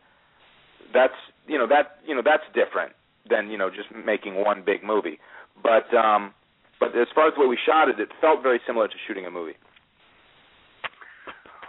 [0.94, 1.14] That's
[1.48, 2.94] you know that you know that's different
[3.30, 5.20] than you know just making one big movie.
[5.62, 6.34] But um,
[6.80, 9.26] but as far as the way we shot it, it felt very similar to shooting
[9.26, 9.58] a movie.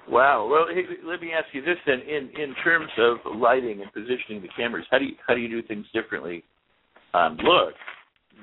[0.09, 0.49] Wow.
[0.51, 4.41] Well, hey, let me ask you this then: in in terms of lighting and positioning
[4.41, 6.45] the cameras, how do you how do you do things differently
[7.12, 7.75] on look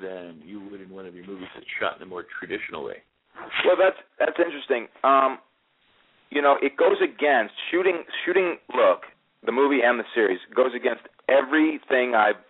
[0.01, 2.97] than you would in one of your movies that's shot in a more traditional way?
[3.65, 4.87] Well, that's that's interesting.
[5.03, 5.39] Um,
[6.29, 9.03] you know, it goes against shooting shooting look
[9.45, 12.41] the movie and the series goes against everything I've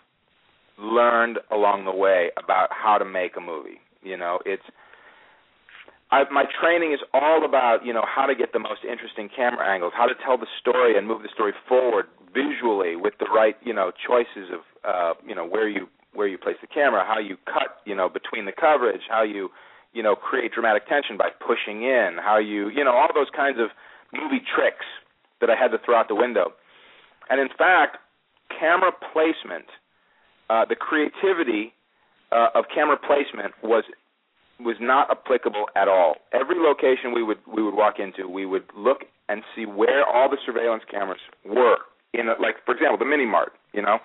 [0.80, 3.80] learned along the way about how to make a movie.
[4.02, 4.64] You know, it's
[6.12, 9.68] I, my training is all about you know how to get the most interesting camera
[9.68, 13.56] angles, how to tell the story and move the story forward visually with the right
[13.64, 17.20] you know choices of uh, you know where you where you place the camera, how
[17.20, 19.50] you cut you know between the coverage, how you
[19.94, 23.58] you know create dramatic tension by pushing in, how you you know all those kinds
[23.60, 23.70] of
[24.14, 24.86] movie tricks
[25.42, 26.54] that I had to throw out the window.
[27.30, 27.98] And in fact,
[28.50, 29.66] camera placement,
[30.50, 31.74] uh, the creativity
[32.32, 33.84] uh, of camera placement was
[34.60, 36.16] was not applicable at all.
[36.34, 40.30] Every location we would we would walk into, we would look and see where all
[40.30, 41.78] the surveillance cameras were.
[42.14, 43.54] In a, like for example, the mini mart.
[43.74, 44.00] You know,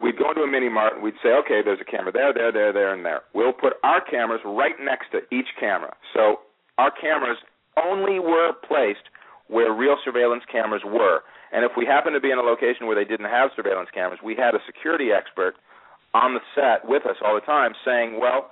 [0.00, 2.52] we'd go into a mini mart and we'd say, okay, there's a camera there, there,
[2.52, 3.22] there, there, and there.
[3.34, 5.94] We'll put our cameras right next to each camera.
[6.12, 6.40] So
[6.78, 7.38] our cameras
[7.76, 9.06] only were placed
[9.48, 11.20] where real surveillance cameras were.
[11.52, 14.20] And if we happened to be in a location where they didn't have surveillance cameras,
[14.24, 15.54] we had a security expert
[16.14, 18.50] on the set with us all the time saying, well,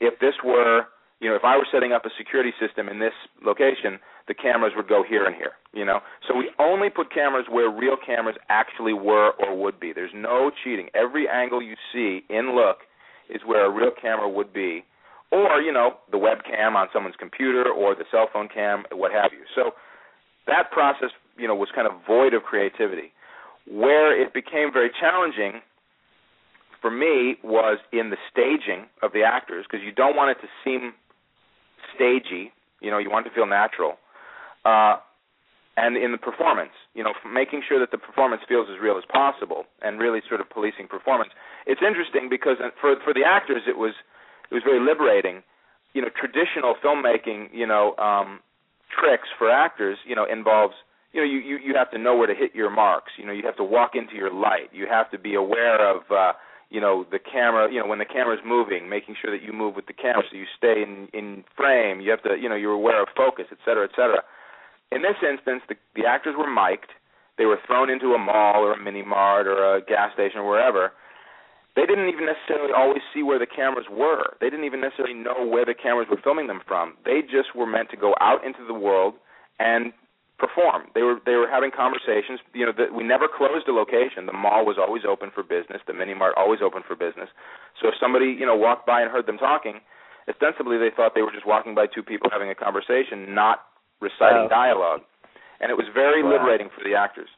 [0.00, 0.86] if this were,
[1.20, 4.72] you know, if I were setting up a security system in this location, the cameras
[4.76, 6.00] would go here and here, you know.
[6.26, 9.92] So we only put cameras where real cameras actually were or would be.
[9.92, 10.88] There's no cheating.
[10.94, 12.78] Every angle you see in look
[13.28, 14.84] is where a real camera would be,
[15.30, 19.32] or you know, the webcam on someone's computer or the cell phone cam, what have
[19.32, 19.44] you.
[19.54, 19.72] So
[20.46, 23.12] that process, you know, was kind of void of creativity.
[23.66, 25.60] Where it became very challenging
[26.80, 30.48] for me was in the staging of the actors because you don't want it to
[30.62, 30.92] seem
[31.94, 32.52] stagey.
[32.80, 33.96] You know, you want it to feel natural.
[34.64, 34.96] Uh,
[35.76, 39.02] and in the performance, you know, making sure that the performance feels as real as
[39.10, 41.30] possible, and really sort of policing performance.
[41.66, 43.94] It's interesting because for for the actors, it was
[44.50, 45.42] it was very liberating.
[45.92, 48.40] You know, traditional filmmaking, you know, um,
[48.90, 50.74] tricks for actors, you know, involves
[51.12, 53.12] you know you, you you have to know where to hit your marks.
[53.18, 54.70] You know, you have to walk into your light.
[54.72, 56.32] You have to be aware of uh,
[56.70, 57.72] you know the camera.
[57.72, 60.36] You know, when the camera's moving, making sure that you move with the camera so
[60.36, 62.00] you stay in in frame.
[62.00, 64.22] You have to you know you're aware of focus, et cetera, et cetera.
[64.94, 66.90] In this instance, the the actors were mic'd.
[67.36, 70.48] They were thrown into a mall or a mini mart or a gas station or
[70.48, 70.92] wherever
[71.76, 74.38] they didn't even necessarily always see where the cameras were.
[74.40, 76.94] They didn't even necessarily know where the cameras were filming them from.
[77.04, 79.14] They just were meant to go out into the world
[79.58, 79.92] and
[80.38, 80.86] perform.
[80.94, 82.38] They were they were having conversations.
[82.54, 84.26] You know, the, we never closed a location.
[84.26, 85.82] The mall was always open for business.
[85.86, 87.28] The mini mart always open for business.
[87.82, 89.82] So if somebody you know walked by and heard them talking,
[90.30, 93.66] ostensibly they thought they were just walking by two people having a conversation, not
[94.00, 94.48] reciting wow.
[94.48, 95.00] dialogue.
[95.60, 96.32] And it was very wow.
[96.32, 97.28] liberating for the actors.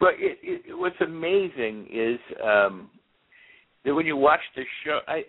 [0.00, 2.90] But it, it, what's amazing is um,
[3.84, 5.22] that when you watch the show, I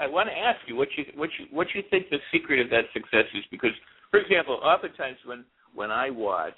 [0.00, 2.60] I, I want to ask you what you what you what you think the secret
[2.60, 3.44] of that success is.
[3.50, 3.70] Because,
[4.10, 5.44] for example, oftentimes when
[5.74, 6.56] when I watch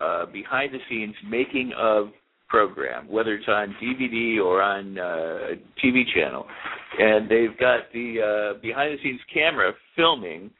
[0.00, 2.08] uh, behind the scenes making of
[2.48, 6.46] program, whether it's on DVD or on uh, TV channel,
[6.98, 10.50] and they've got the uh, behind the scenes camera filming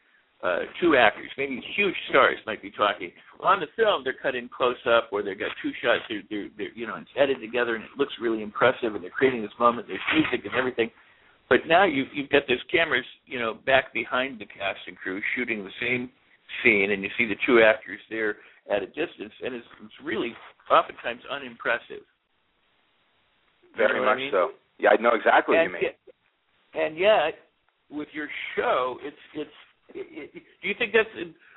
[0.45, 3.11] uh, two actors, maybe huge stars might be talking.
[3.41, 6.05] Well, On the film, they're cut in close up, or they've got two shots.
[6.09, 8.95] They're, they're, they're you know embedded together, and it looks really impressive.
[8.95, 9.89] And they're creating this moment.
[9.89, 10.91] There's music and everything.
[11.49, 15.21] But now you've you've got those cameras, you know, back behind the cast and crew,
[15.35, 16.11] shooting the same
[16.63, 18.37] scene, and you see the two actors there
[18.71, 20.33] at a distance, and it's, it's really
[20.71, 22.05] oftentimes unimpressive.
[23.77, 24.31] Very you know much I mean?
[24.31, 24.49] so.
[24.79, 25.93] Yeah, I know exactly and what you mean.
[25.93, 27.35] Yet, and yet,
[27.91, 29.59] with your show, it's it's
[29.93, 31.09] do you think that's?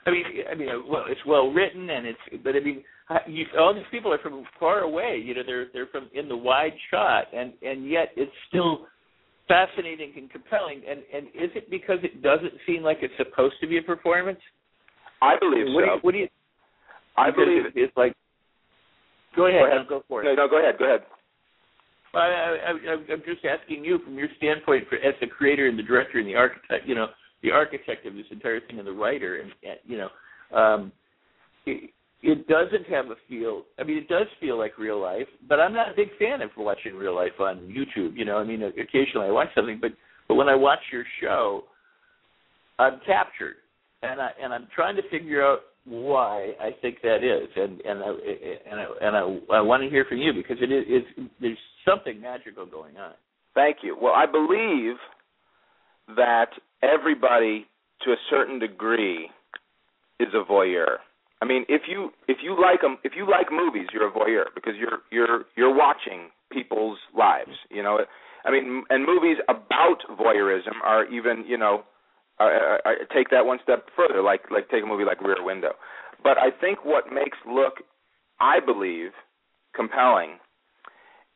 [0.06, 2.84] I mean, I mean, well, it's well written and it's, but I mean,
[3.28, 5.22] you, all these people are from far away.
[5.24, 8.88] You know, they're they're from in the wide shot, and and yet it's still
[9.48, 10.82] fascinating and compelling.
[10.88, 14.40] And and is it because it doesn't seem like it's supposed to be a performance?
[15.22, 15.86] I believe what so.
[15.86, 16.28] Do you, what do you?
[17.18, 18.13] I believe it, it's like.
[19.36, 19.62] Go ahead.
[19.62, 19.88] Go, ahead.
[19.88, 20.26] go for it.
[20.26, 20.76] No, no, go ahead.
[20.78, 21.02] Go ahead.
[22.13, 25.78] Well, I, I, I'm just asking you from your standpoint, for, as the creator and
[25.78, 26.88] the director and the architect.
[26.88, 27.08] You know,
[27.43, 30.91] the architect of this entire thing and the writer, and, and you know, um,
[31.65, 31.91] it,
[32.23, 33.63] it doesn't have a feel.
[33.80, 36.50] I mean, it does feel like real life, but I'm not a big fan of
[36.58, 38.17] watching real life on YouTube.
[38.17, 39.91] You know, I mean, occasionally I watch something, but
[40.28, 41.63] but when I watch your show,
[42.80, 43.56] I'm captured,
[44.02, 48.04] and I and I'm trying to figure out why I think that is, and and
[48.04, 48.10] I
[48.71, 51.58] and I and I, I want to hear from you because it is it's, there's
[51.88, 53.13] something magical going on.
[53.54, 53.97] Thank you.
[54.00, 54.95] Well, I believe
[56.15, 56.50] that
[56.82, 57.68] everybody
[58.04, 59.30] to a certain degree
[60.20, 60.98] is a voyeur.
[61.42, 64.46] I mean, if you if you like them, if you like movies, you're a voyeur
[64.56, 67.52] because you're you're you're watching people's lives.
[67.69, 68.00] You know,
[68.44, 71.84] I mean, and movies about voyeurism are even you know,
[72.40, 74.21] I, I, I take that one step further.
[74.23, 75.73] Like like take a movie like Rear Window.
[76.23, 77.75] But I think what makes look,
[78.40, 79.12] I believe,
[79.75, 80.40] compelling,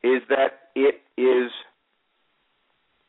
[0.02, 1.50] is that it is.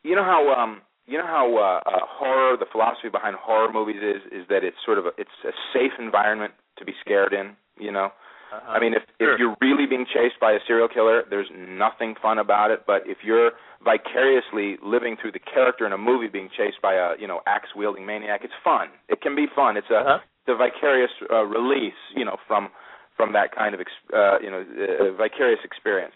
[0.04, 4.00] You know how um you know how uh, uh, horror, the philosophy behind horror movies
[4.02, 7.56] is, is that it's sort of a, it's a safe environment to be scared in.
[7.78, 8.08] You know,
[8.54, 8.72] Uh-huh.
[8.72, 9.34] I mean, if sure.
[9.34, 12.84] if you're really being chased by a serial killer, there's nothing fun about it.
[12.86, 13.52] But if you're
[13.84, 17.70] vicariously living through the character in a movie being chased by a you know axe
[17.74, 18.88] wielding maniac, it's fun.
[19.08, 19.76] It can be fun.
[19.76, 20.18] It's a uh-huh.
[20.46, 22.68] the vicarious uh, release, you know, from
[23.16, 26.14] from that kind of ex- uh, you know uh, vicarious experience.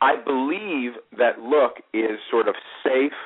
[0.00, 2.54] I believe that look is sort of
[2.84, 3.16] safe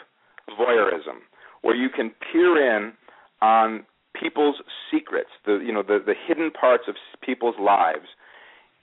[0.59, 1.21] voyeurism,
[1.63, 2.93] where you can peer in
[3.41, 3.85] on
[4.21, 4.57] people's
[4.91, 6.95] secrets, the you know the the hidden parts of
[7.25, 8.07] people's lives,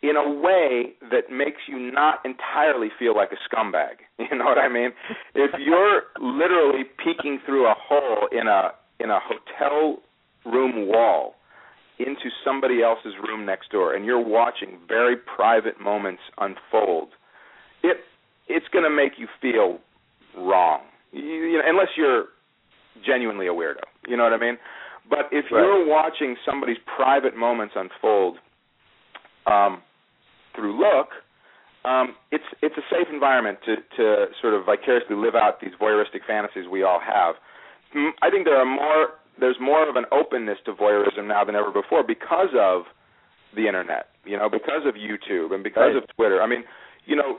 [0.02, 4.04] in a way that makes you not entirely feel like a scumbag.
[4.32, 4.92] You know what I mean?
[5.34, 9.98] if you're literally peeking through a hole in a in a hotel
[10.46, 11.36] room wall
[12.00, 17.10] into somebody else's room next door and you're watching very private moments unfold
[17.84, 17.98] it
[18.48, 19.80] it's going to make you feel
[20.38, 22.26] wrong you, you know, unless you're
[23.06, 24.58] genuinely a weirdo you know what i mean
[25.10, 25.62] but if right.
[25.62, 28.38] you're watching somebody's private moments unfold
[29.48, 29.82] um
[30.56, 31.10] through look
[31.86, 36.26] um it's it's a safe environment to to sort of vicariously live out these voyeuristic
[36.28, 37.36] fantasies we all have
[38.22, 41.72] i think there are more there's more of an openness to voyeurism now than ever
[41.72, 42.84] before because of
[43.56, 45.96] the internet, you know, because of YouTube and because right.
[45.96, 46.42] of Twitter.
[46.42, 46.64] I mean,
[47.06, 47.38] you know,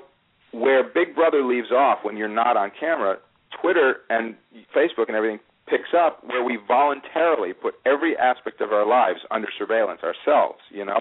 [0.53, 3.19] where Big Brother leaves off when you're not on camera,
[3.61, 4.35] Twitter and
[4.75, 9.49] Facebook and everything picks up where we voluntarily put every aspect of our lives under
[9.57, 11.01] surveillance ourselves, you know.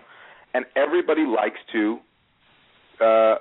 [0.54, 2.00] And everybody likes to
[3.02, 3.36] uh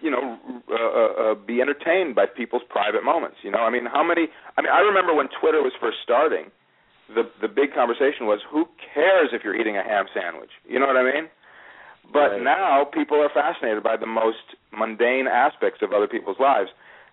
[0.00, 0.38] you know
[0.68, 4.28] uh, uh, uh, be entertained by people's private moments you know i mean how many
[4.58, 6.50] i mean i remember when twitter was first starting
[7.14, 10.86] the the big conversation was who cares if you're eating a ham sandwich you know
[10.86, 11.28] what i mean
[12.12, 12.42] but right.
[12.42, 16.68] now people are fascinated by the most mundane aspects of other people's lives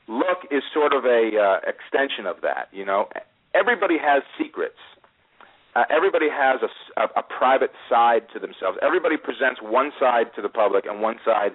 [0.07, 3.07] look is sort of a uh, extension of that you know
[3.53, 4.79] everybody has secrets
[5.75, 10.41] uh, everybody has a, a, a private side to themselves everybody presents one side to
[10.41, 11.51] the public and one side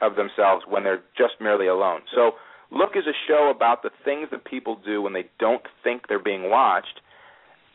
[0.00, 2.02] of themselves when they're just merely alone.
[2.14, 2.32] So,
[2.70, 6.18] Look is a show about the things that people do when they don't think they're
[6.18, 7.00] being watched.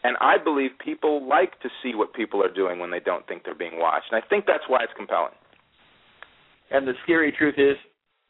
[0.03, 3.43] And I believe people like to see what people are doing when they don't think
[3.45, 4.07] they're being watched.
[4.11, 5.33] And I think that's why it's compelling.
[6.71, 7.77] And the scary truth is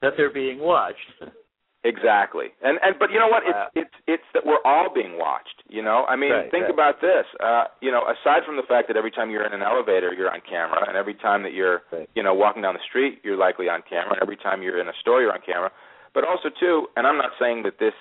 [0.02, 0.98] that they're being watched.
[1.84, 2.54] Exactly.
[2.62, 3.42] And and but you know what?
[3.46, 6.06] It's it's it's that we're all being watched, you know?
[6.06, 6.74] I mean, Right, think right.
[6.74, 7.26] about this.
[7.42, 10.32] Uh, you know, aside from the fact that every time you're in an elevator, you're
[10.32, 12.08] on camera, and every time that you're, Right.
[12.14, 14.88] you know, walking down the street, you're likely on camera, and every time you're in
[14.90, 15.72] a store, you're on camera.
[16.14, 17.94] But also too, and I'm not saying that this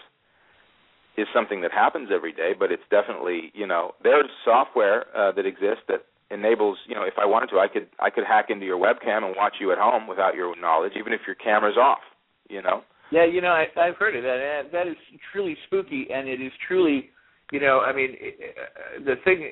[1.17, 5.47] is something that happens every day, but it's definitely, you know, there's software uh, that
[5.47, 8.67] exists that enables, you know, if I wanted to, I could I could hack into
[8.67, 12.05] your webcam and watch you at home without your knowledge, even if your camera's off,
[12.49, 12.83] you know.
[13.11, 14.63] Yeah, you know, I, I've heard of that.
[14.65, 14.97] and That is
[15.33, 17.11] truly spooky, and it is truly,
[17.53, 19.51] you know, I mean, uh, the thing,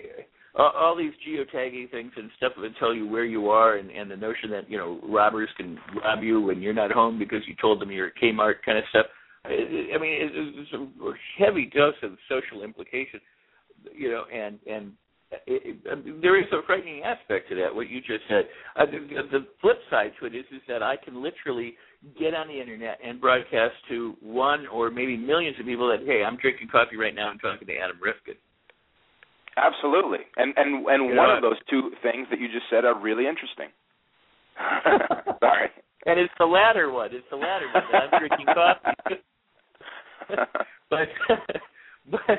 [0.56, 4.16] all, these geotagging things and stuff that tell you where you are, and, and the
[4.16, 7.80] notion that you know robbers can rob you when you're not home because you told
[7.80, 9.06] them you're at Kmart, kind of stuff.
[9.44, 13.20] I mean, it, it's a heavy dose of social implication,
[13.94, 14.92] you know, and and
[15.46, 17.74] it, it, there is a frightening aspect to that.
[17.74, 18.44] What you just said.
[18.76, 21.74] Uh, the, the flip side to it is is that I can literally
[22.18, 26.22] get on the internet and broadcast to one or maybe millions of people that hey,
[26.24, 28.34] I'm drinking coffee right now and talking to Adam Rifkin.
[29.56, 32.98] Absolutely, and and and You one of those two things that you just said are
[32.98, 33.68] really interesting.
[35.40, 35.70] Sorry.
[36.06, 37.10] And it's the latter one.
[37.12, 37.82] It's the latter one.
[37.92, 39.20] that I'm drinking coffee.
[40.90, 41.08] but
[42.10, 42.38] but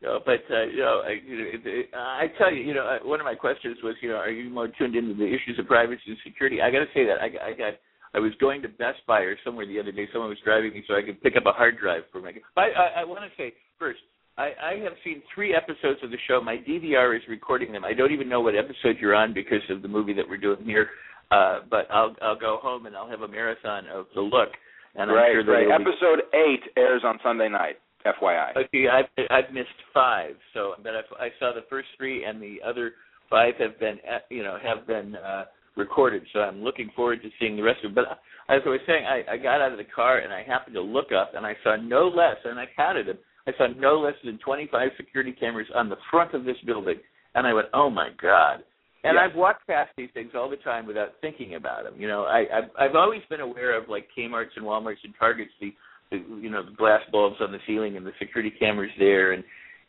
[0.00, 3.06] you know, but uh, you know, I, you know, I tell you, you know, uh,
[3.06, 5.66] one of my questions was, you know, are you more tuned into the issues of
[5.66, 6.62] privacy and security?
[6.62, 7.74] I got to say that I, I got.
[8.14, 10.08] I was going to Best Buy or somewhere the other day.
[10.12, 12.32] Someone was driving me so I could pick up a hard drive for my.
[12.56, 14.00] I I, I want to say first,
[14.36, 16.40] I, I have seen three episodes of the show.
[16.40, 17.84] My DVR is recording them.
[17.84, 20.64] I don't even know what episode you're on because of the movie that we're doing
[20.64, 20.88] here.
[21.30, 24.48] Uh, but I'll I'll go home and I'll have a marathon of the look.
[24.96, 25.66] And I'm right, sure that right.
[25.66, 27.76] be Episode eight airs on Sunday night.
[28.06, 28.56] FYI.
[28.56, 32.56] Okay, I've I've missed five, so but I, I saw the first three, and the
[32.66, 32.92] other
[33.28, 35.44] five have been uh, you know have been uh,
[35.76, 36.22] recorded.
[36.32, 37.94] So I'm looking forward to seeing the rest of it.
[37.94, 38.14] But uh,
[38.48, 40.82] as I was saying, I, I got out of the car and I happened to
[40.82, 43.18] look up, and I saw no less, and I counted them.
[43.46, 46.96] I saw no less than 25 security cameras on the front of this building,
[47.34, 48.62] and I went, oh my god.
[49.02, 49.30] And Yes.
[49.30, 51.94] I've walked past these things all the time without thinking about them.
[51.98, 55.52] You know, I I've, I've always been aware of like Kmart's and Walmart's and Targets,
[55.58, 55.72] the,
[56.10, 59.42] the you know the glass bulbs on the ceiling and the security cameras there, and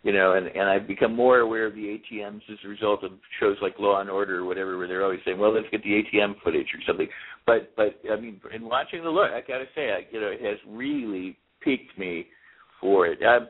[0.03, 3.11] you know, and and I've become more aware of the ATMs as a result of
[3.39, 6.01] shows like Law and Order or whatever, where they're always saying, well, let's get the
[6.01, 7.07] ATM footage or something.
[7.45, 10.27] But but I mean, in watching the look, I got to say, I, you know,
[10.27, 12.27] it has really piqued me
[12.79, 13.19] for it.
[13.23, 13.47] Um,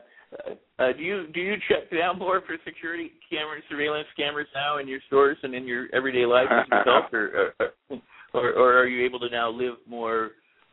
[0.78, 4.88] Uh, do you do you check down more for security cameras, surveillance cameras now in
[4.88, 7.54] your stores and in your everyday life as yourself, or,
[8.32, 10.30] or or are you able to now live more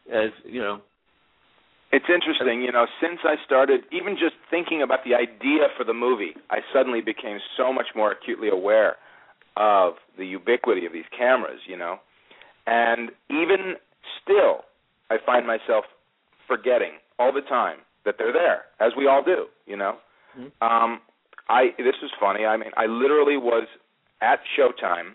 [0.08, 0.82] as you know?
[1.92, 5.94] It's interesting, you know, since I started even just thinking about the idea for the
[5.94, 8.98] movie, I suddenly became so much more acutely aware
[9.58, 11.98] of the ubiquity of these cameras, you know.
[12.68, 13.76] And even
[14.22, 14.66] still,
[15.10, 15.86] I find myself
[16.48, 19.98] forgetting all the time that they're there, as we all do, you know.
[20.38, 20.64] Mm-hmm.
[20.66, 21.02] Um,
[21.50, 22.46] I this was funny.
[22.46, 23.68] I mean, I literally was
[24.22, 25.14] at Showtime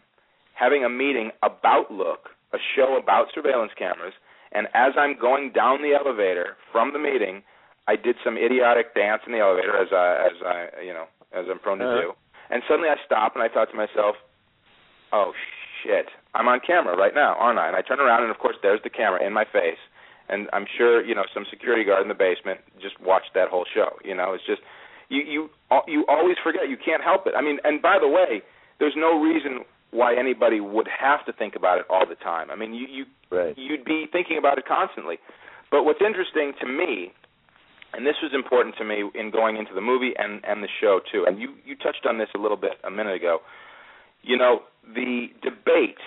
[0.54, 4.14] having a meeting about Look, a show about surveillance cameras,
[4.52, 7.42] and as I'm going down the elevator from the meeting,
[7.88, 11.46] I did some idiotic dance in the elevator as I as I you know as
[11.50, 12.00] I'm prone to uh-huh.
[12.00, 12.12] do.
[12.50, 14.16] And suddenly I stop and I thought to myself,
[15.12, 15.32] "Oh
[15.82, 18.56] shit, I'm on camera right now, aren't I?" And I turn around and of course
[18.62, 19.80] there's the camera in my face
[20.28, 23.64] and I'm sure you know some security guard in the basement just watched that whole
[23.72, 23.98] show.
[24.04, 24.62] You know, it's just
[25.08, 25.50] you you
[25.86, 26.68] you always forget.
[26.68, 27.34] You can't help it.
[27.36, 28.42] I mean, and by the way,
[28.78, 29.64] there's no reason
[29.94, 32.50] why anybody would have to think about it all the time.
[32.50, 33.56] I mean, you you right.
[33.56, 35.18] you'd be thinking about it constantly.
[35.70, 37.12] But what's interesting to me,
[37.94, 41.00] and this was important to me in going into the movie and and the show
[41.10, 41.24] too.
[41.26, 43.38] And you you touched on this a little bit a minute ago.
[44.22, 44.62] You know,
[44.94, 46.02] the debate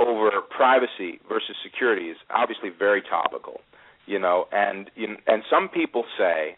[0.00, 3.60] over privacy versus security is obviously very topical,
[4.06, 6.56] you know, and and some people say,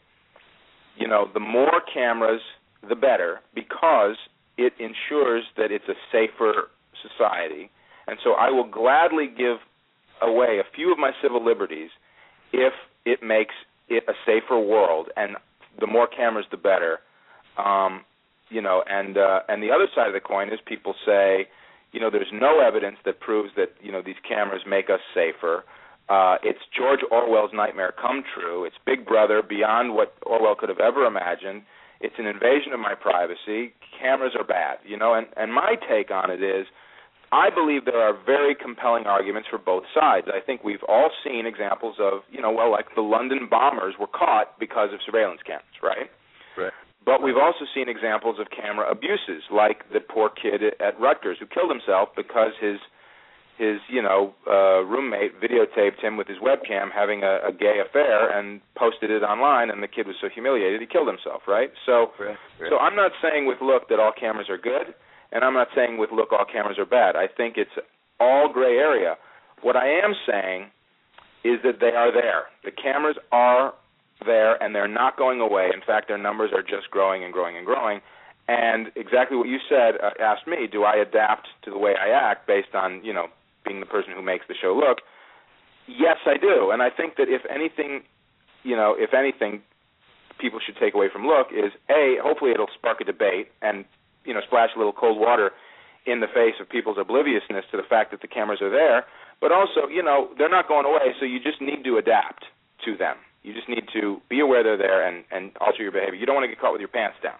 [0.96, 2.40] you know, the more cameras,
[2.88, 4.16] the better, because
[4.58, 6.68] it ensures that it's a safer
[7.00, 7.70] society.
[8.06, 9.58] And so I will gladly give
[10.20, 11.90] away a few of my civil liberties
[12.52, 12.72] if
[13.04, 13.54] it makes
[13.88, 15.08] it a safer world.
[15.16, 15.36] And
[15.80, 16.98] the more cameras, the better.
[17.58, 18.04] Um,
[18.50, 21.48] you know, and uh, and the other side of the coin is people say,
[21.92, 25.64] you know, there's no evidence that proves that you know these cameras make us safer.
[26.08, 28.64] Uh, it's George Orwell's nightmare come true.
[28.64, 31.62] It's Big Brother beyond what Orwell could have ever imagined.
[32.02, 33.72] It's an invasion of my privacy.
[34.00, 35.14] Cameras are bad, you know.
[35.14, 36.66] And and my take on it is,
[37.32, 40.26] I believe there are very compelling arguments for both sides.
[40.28, 44.06] I think we've all seen examples of, you know, well, like the London bombers were
[44.10, 46.10] caught because of surveillance cameras, right?
[46.58, 46.72] Right.
[47.04, 51.46] But we've also seen examples of camera abuses, like the poor kid at Rutgers who
[51.46, 52.78] killed himself because his
[53.62, 58.26] his you know uh, roommate videotaped him with his webcam having a, a gay affair
[58.36, 61.42] and posted it online, and the kid was so humiliated he killed himself.
[61.46, 61.70] Right.
[61.86, 62.70] So right, right.
[62.70, 64.94] so I'm not saying with look that all cameras are good,
[65.30, 67.14] and I'm not saying with look all cameras are bad.
[67.14, 67.78] I think it's
[68.18, 69.14] all gray area.
[69.62, 70.70] What I am saying
[71.44, 72.50] is that they are there.
[72.64, 73.74] The cameras are
[74.24, 75.70] there and they're not going away.
[75.74, 78.00] In fact, their numbers are just growing and growing and growing.
[78.48, 82.10] And exactly what you said uh, asked me, do I adapt to the way I
[82.10, 83.26] act based on, you know,
[83.64, 84.98] being the person who makes the show look?
[85.86, 86.70] Yes, I do.
[86.70, 88.02] And I think that if anything,
[88.62, 89.62] you know, if anything
[90.38, 93.84] people should take away from look is a hopefully it'll spark a debate and,
[94.24, 95.50] you know, splash a little cold water
[96.06, 99.04] in the face of people's obliviousness to the fact that the cameras are there,
[99.40, 102.44] but also, you know, they're not going away, so you just need to adapt
[102.84, 103.16] to them.
[103.42, 106.14] You just need to be aware they're there and, and alter your behavior.
[106.14, 107.38] You don't want to get caught with your pants down,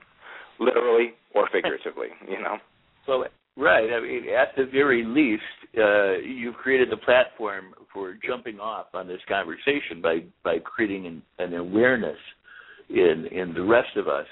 [0.59, 2.09] literally or figuratively.
[2.29, 2.59] You know.
[3.07, 3.27] Well,
[3.57, 3.89] right.
[3.91, 5.43] I mean, at the very least,
[5.79, 11.23] uh, you've created the platform for jumping off on this conversation by by creating an,
[11.39, 12.19] an awareness
[12.89, 14.27] in in the rest of us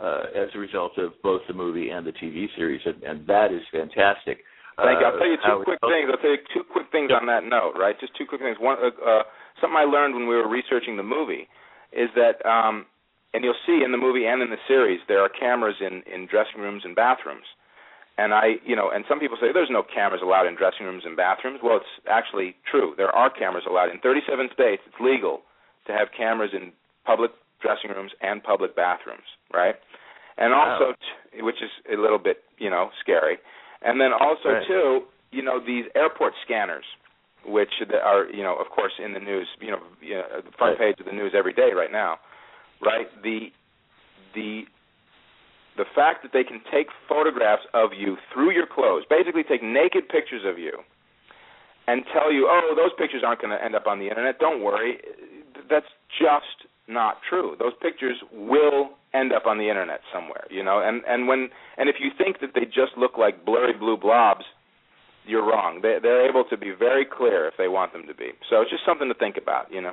[0.00, 3.52] uh, as a result of both the movie and the TV series, and, and that
[3.52, 4.44] is fantastic.
[4.76, 5.06] Thank you.
[5.06, 6.08] I'll tell you two uh, quick things.
[6.12, 7.80] I'll tell you two quick things on that note.
[7.80, 8.58] Right, just two quick things.
[8.60, 9.22] One, uh, uh
[9.60, 11.48] something I learned when we were researching the movie
[11.96, 12.84] is that, um,
[13.32, 16.28] and you'll see in the movie and in the series, there are cameras in in
[16.28, 17.48] dressing rooms and bathrooms.
[18.18, 21.02] And I, you know, and some people say there's no cameras allowed in dressing rooms
[21.04, 21.60] and bathrooms.
[21.62, 22.94] Well, it's actually true.
[22.96, 24.82] There are cameras allowed in 37 states.
[24.86, 25.42] It's legal
[25.86, 26.72] to have cameras in
[27.04, 29.76] public dressing rooms and public bathrooms, right?
[30.38, 31.32] And also, wow.
[31.32, 33.36] t- which is a little bit, you know, scary.
[33.82, 34.66] And then also right.
[34.66, 36.84] too, you know, these airport scanners
[37.46, 37.70] which
[38.04, 40.96] are you know of course in the news you know, you know the front page
[40.98, 42.18] of the news every day right now
[42.82, 43.52] right the
[44.34, 44.64] the
[45.76, 50.08] the fact that they can take photographs of you through your clothes basically take naked
[50.08, 50.72] pictures of you
[51.86, 54.62] and tell you oh those pictures aren't going to end up on the internet don't
[54.62, 54.98] worry
[55.68, 60.80] that's just not true those pictures will end up on the internet somewhere you know
[60.84, 61.48] and and when
[61.78, 64.44] and if you think that they just look like blurry blue blobs
[65.26, 65.80] you're wrong.
[65.82, 68.30] They, they're able to be very clear if they want them to be.
[68.48, 69.92] So it's just something to think about, you know.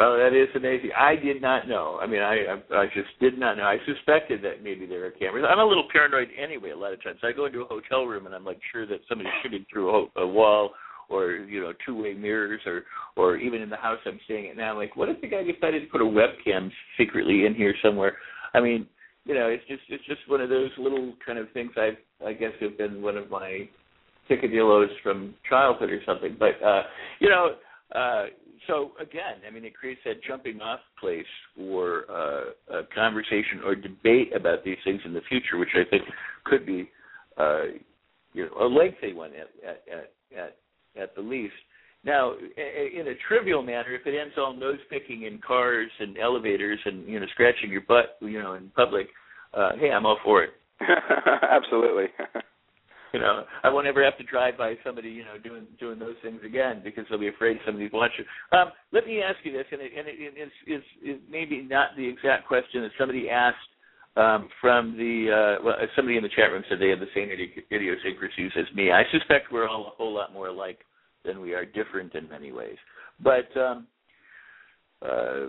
[0.00, 0.90] Well, that is amazing.
[0.96, 1.98] I did not know.
[2.00, 3.64] I mean, I, I just did not know.
[3.64, 5.44] I suspected that maybe there are cameras.
[5.46, 6.70] I'm a little paranoid anyway.
[6.70, 9.00] A lot of times, I go into a hotel room and I'm like sure that
[9.08, 10.70] somebody's shooting through a, a wall
[11.10, 12.84] or you know two way mirrors or
[13.16, 14.70] or even in the house I'm staying at now.
[14.72, 18.16] I'm like, what if the guy decided to put a webcam secretly in here somewhere?
[18.54, 18.86] I mean,
[19.26, 21.90] you know, it's just it's just one of those little kind of things I
[22.24, 23.68] I guess have been one of my
[24.30, 26.36] picadillos from childhood or something.
[26.38, 26.84] But uh,
[27.18, 27.56] you know,
[27.94, 28.26] uh,
[28.66, 31.24] so again, I mean, it creates that jumping off place
[31.56, 36.02] for uh, a conversation or debate about these things in the future, which I think
[36.44, 36.90] could be,
[37.36, 37.62] uh,
[38.32, 40.56] you know, a lengthy one at at at
[41.00, 41.54] at the least.
[42.02, 46.78] Now, in a trivial manner, if it ends all nose picking in cars and elevators
[46.86, 49.08] and you know scratching your butt, you know, in public,
[49.52, 50.50] uh, hey, I'm all for it.
[51.50, 52.06] Absolutely.
[53.12, 56.16] you know, I won't ever have to drive by somebody, you know, doing doing those
[56.22, 58.24] things again because they'll be afraid somebody's watching.
[58.52, 61.62] Um, let me ask you this, and it, and it, it is, is is maybe
[61.62, 63.56] not the exact question that somebody asked
[64.16, 67.28] um, from the uh, well, somebody in the chat room said they have the same
[67.72, 68.90] idiosyncrasies as me.
[68.92, 70.78] I suspect we're all a whole lot more alike
[71.24, 72.76] than we are different in many ways.
[73.22, 73.86] But um,
[75.02, 75.46] uh,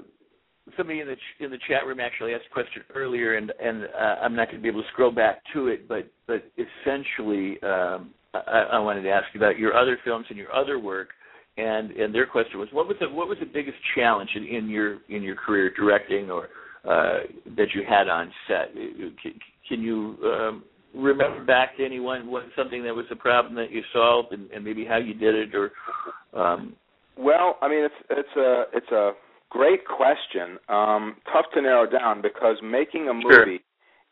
[0.77, 4.15] somebody in the in the chat room actually asked a question earlier, and and uh,
[4.21, 8.11] I'm not going to be able to scroll back to it, but but essentially, um,
[8.33, 11.09] I, I wanted to ask you about your other films and your other work,
[11.57, 14.69] and and their question was, what was the what was the biggest challenge in, in
[14.69, 16.49] your in your career directing or
[16.85, 17.19] uh,
[17.57, 18.73] that you had on set?
[18.73, 19.33] Can,
[19.67, 23.81] can you um, remember back to anyone what something that was a problem that you
[23.93, 25.71] solved and, and maybe how you did it or
[26.37, 26.75] um
[27.17, 29.11] well i mean it's it's a it's a
[29.51, 30.57] great question.
[30.67, 33.61] Um tough to narrow down because making a movie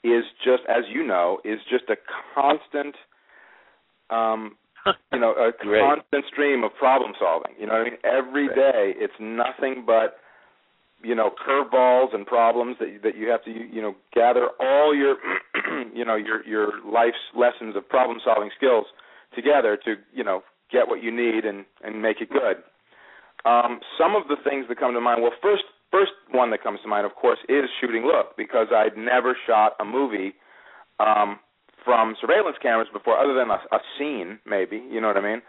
[0.03, 0.19] sure.
[0.19, 1.95] is just as you know is just a
[2.35, 2.95] constant
[4.11, 4.55] um
[5.13, 7.53] you know a constant stream of problem solving.
[7.59, 7.99] You know what i mean?
[8.03, 8.55] Every right.
[8.55, 10.17] day, it's nothing but
[11.01, 15.15] you know curveballs and problems that that you have to you know gather all your
[15.93, 18.85] you know your your life's lessons of problem solving skills
[19.33, 22.57] together to you know get what you need and and make it good
[23.45, 26.79] um some of the things that come to mind well first first one that comes
[26.81, 30.33] to mind of course is shooting look because i'd never shot a movie
[30.99, 31.39] um
[31.85, 35.41] from surveillance cameras before other than a, a scene maybe you know what i mean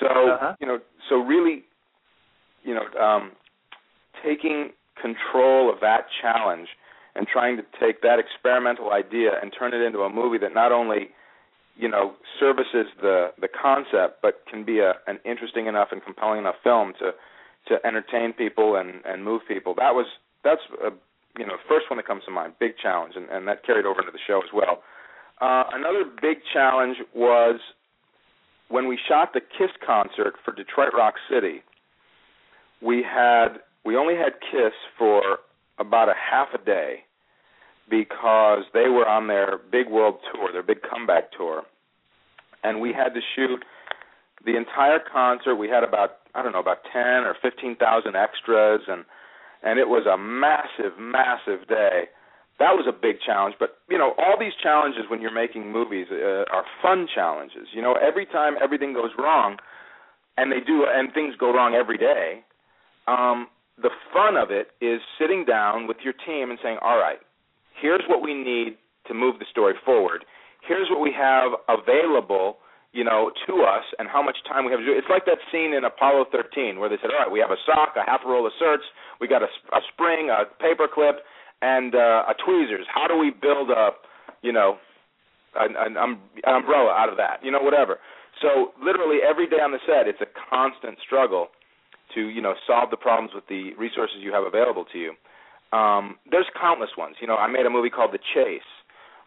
[0.00, 0.54] so uh-huh.
[0.60, 1.64] you know so really
[2.62, 3.32] you know um
[4.24, 4.70] taking
[5.00, 6.68] control of that challenge
[7.14, 10.72] and trying to take that experimental idea and turn it into a movie that not
[10.72, 11.08] only
[11.76, 16.40] you know services the the concept but can be a an interesting enough and compelling
[16.40, 17.12] enough film to
[17.68, 19.74] to entertain people and and move people.
[19.76, 20.06] That was
[20.44, 20.90] that's a
[21.38, 24.00] you know first one that comes to mind big challenge and and that carried over
[24.00, 24.82] into the show as well.
[25.40, 27.60] Uh another big challenge was
[28.68, 31.62] when we shot the kiss concert for detroit rock city
[32.80, 35.38] we had we only had Kiss for
[35.78, 37.04] about a half a day
[37.88, 41.62] because they were on their big world tour, their big comeback tour,
[42.64, 43.64] and we had to shoot
[44.44, 45.56] the entire concert.
[45.56, 49.04] We had about I don't know about ten or fifteen thousand extras, and
[49.62, 52.08] and it was a massive, massive day.
[52.58, 56.06] That was a big challenge, but you know all these challenges when you're making movies
[56.10, 57.68] uh, are fun challenges.
[57.72, 59.58] You know every time everything goes wrong,
[60.36, 62.42] and they do, and things go wrong every day.
[63.06, 63.48] Um,
[63.80, 67.18] the fun of it is sitting down with your team and saying, all right,
[67.80, 68.76] here's what we need
[69.08, 70.24] to move the story forward.
[70.66, 72.58] Here's what we have available,
[72.92, 74.96] you know, to us and how much time we have to do.
[74.96, 77.60] It's like that scene in Apollo 13 where they said, all right, we have a
[77.64, 78.86] sock, a half a roll of certs,
[79.20, 81.22] we got a, a spring, a paper clip,
[81.62, 82.86] and uh, a tweezers.
[82.92, 84.02] How do we build up,
[84.42, 84.76] you know,
[85.54, 87.40] an, an, um, an umbrella out of that?
[87.42, 87.98] You know, whatever.
[88.42, 91.48] So literally every day on the set, it's a constant struggle
[92.14, 95.12] to you know solve the problems with the resources you have available to you.
[95.72, 97.16] Um, there's countless ones.
[97.20, 98.60] You know, I made a movie called The Chase,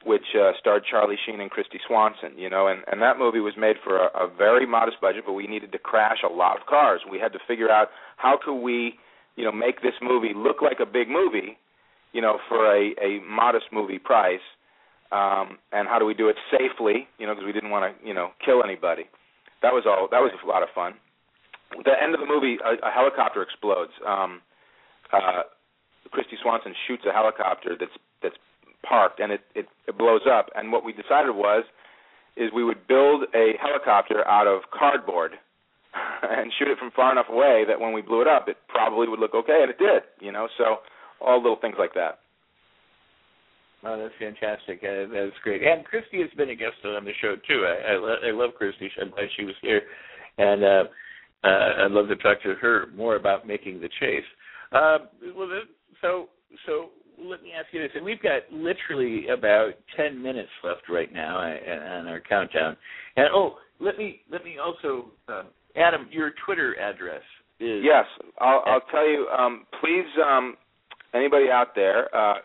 [0.06, 2.38] which uh, starred Charlie Sheen and Kristy Swanson.
[2.38, 5.34] You know, and and that movie was made for a, a very modest budget, but
[5.34, 7.02] we needed to crash a lot of cars.
[7.10, 8.96] We had to figure out how could we,
[9.36, 11.58] you know, make this movie look like a big movie,
[12.14, 14.46] you know, for a a modest movie price.
[15.12, 17.08] Um, and how do we do it safely?
[17.18, 19.10] You know, because we didn't want to, you know, kill anybody.
[19.62, 20.08] That was all.
[20.12, 20.94] That was a lot of fun
[21.86, 23.92] the end of the movie, a, a helicopter explodes.
[24.06, 24.42] Um,
[25.14, 25.44] uh,
[26.14, 27.92] Kristy Swanson shoots a helicopter that's
[28.22, 28.36] that's
[28.88, 30.48] parked, and it, it it blows up.
[30.56, 31.64] And what we decided was,
[32.38, 35.34] is we would build a helicopter out of cardboard
[36.24, 39.08] and shoot it from far enough away that when we blew it up, it probably
[39.08, 40.04] would look okay, and it did.
[40.20, 40.78] You know, so
[41.22, 42.20] all little things like that.
[43.84, 44.84] Oh, that's fantastic.
[44.84, 45.62] Uh, that's great.
[45.64, 47.66] And Kristy has been a guest on the show too.
[47.66, 48.90] I I, I love Kristy.
[49.02, 49.82] I'm glad she was here.
[50.38, 50.84] And uh,
[51.44, 54.28] uh, I'd love to talk to her more about making the chase.
[54.72, 55.00] Uh,
[55.36, 55.48] well,
[56.02, 56.30] so
[56.66, 56.90] so
[57.22, 61.38] let me ask you this, and we've got literally about ten minutes left right now
[61.38, 62.78] on our countdown.
[63.16, 65.44] And oh, let me let me also uh,
[65.76, 67.22] Adam, your Twitter address
[67.60, 68.06] is yes.
[68.40, 69.28] I'll, I'll tell you.
[69.28, 70.56] Um, please, um,
[71.14, 72.36] anybody out there, uh,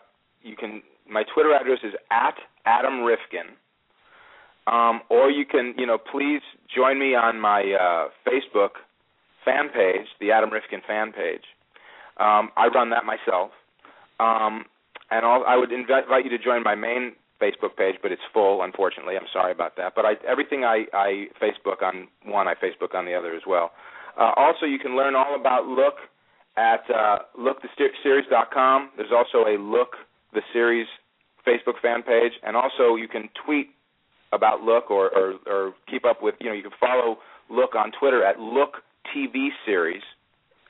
[0.41, 0.81] you can.
[1.09, 2.35] My Twitter address is at
[2.65, 3.55] Adam Rifkin.
[4.67, 6.41] Um, or you can, you know, please
[6.75, 8.81] join me on my uh, Facebook
[9.45, 11.43] fan page, the Adam Rifkin fan page.
[12.17, 13.51] Um, I run that myself.
[14.19, 14.65] Um,
[15.11, 18.63] and I'll, I would invite, you to join my main Facebook page, but it's full,
[18.63, 19.15] unfortunately.
[19.15, 19.93] I'm sorry about that.
[19.95, 23.71] But I, everything I, I Facebook on one, I Facebook on the other as well.
[24.19, 25.95] Uh, also, you can learn all about Look
[26.57, 28.91] at uh, looktheseries.com.
[28.95, 29.95] There's also a Look
[30.33, 30.87] the Series
[31.45, 33.67] Facebook fan page, and also you can tweet
[34.31, 36.35] about Look or, or, or keep up with.
[36.39, 37.17] You know, you can follow
[37.49, 38.75] Look on Twitter at Look
[39.15, 40.01] TV Series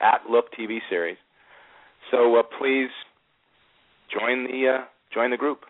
[0.00, 1.16] at Look TV Series.
[2.10, 2.90] So uh, please
[4.12, 5.60] join the uh, join the group.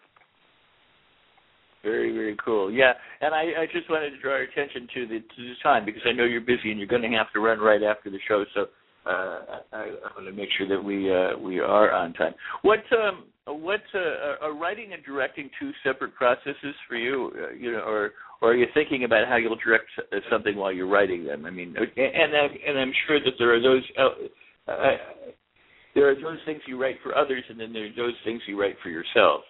[1.83, 2.71] Very, very cool.
[2.71, 5.85] Yeah, and I, I just wanted to draw your attention to the to the time
[5.85, 8.19] because I know you're busy and you're going to have to run right after the
[8.27, 8.45] show.
[8.55, 8.67] So
[9.07, 12.35] uh, I, I want to make sure that we uh, we are on time.
[12.63, 17.31] What um what uh, are writing and directing two separate processes for you?
[17.37, 18.13] Uh, you know, or
[18.43, 19.87] or are you thinking about how you'll direct
[20.29, 21.47] something while you're writing them?
[21.47, 23.83] I mean, and and, and I'm sure that there are those.
[23.97, 24.97] Uh, uh,
[25.97, 28.61] there are those things you write for others, and then there are those things you
[28.61, 29.41] write for yourself.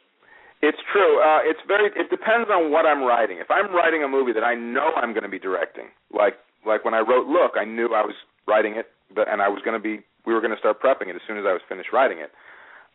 [0.63, 1.19] It's true.
[1.21, 1.91] Uh, it's very.
[1.99, 3.39] It depends on what I'm writing.
[3.39, 6.35] If I'm writing a movie that I know I'm going to be directing, like
[6.65, 8.15] like when I wrote Look, I knew I was
[8.47, 10.07] writing it, but and I was going to be.
[10.25, 12.31] We were going to start prepping it as soon as I was finished writing it.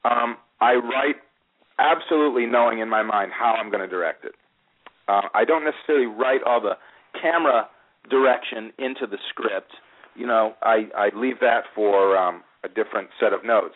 [0.03, 1.19] Um, I write
[1.77, 4.33] absolutely knowing in my mind how I'm going to direct it.
[5.07, 6.75] Uh, I don't necessarily write all the
[7.21, 7.67] camera
[8.09, 9.71] direction into the script.
[10.15, 13.75] You know, I I leave that for um, a different set of notes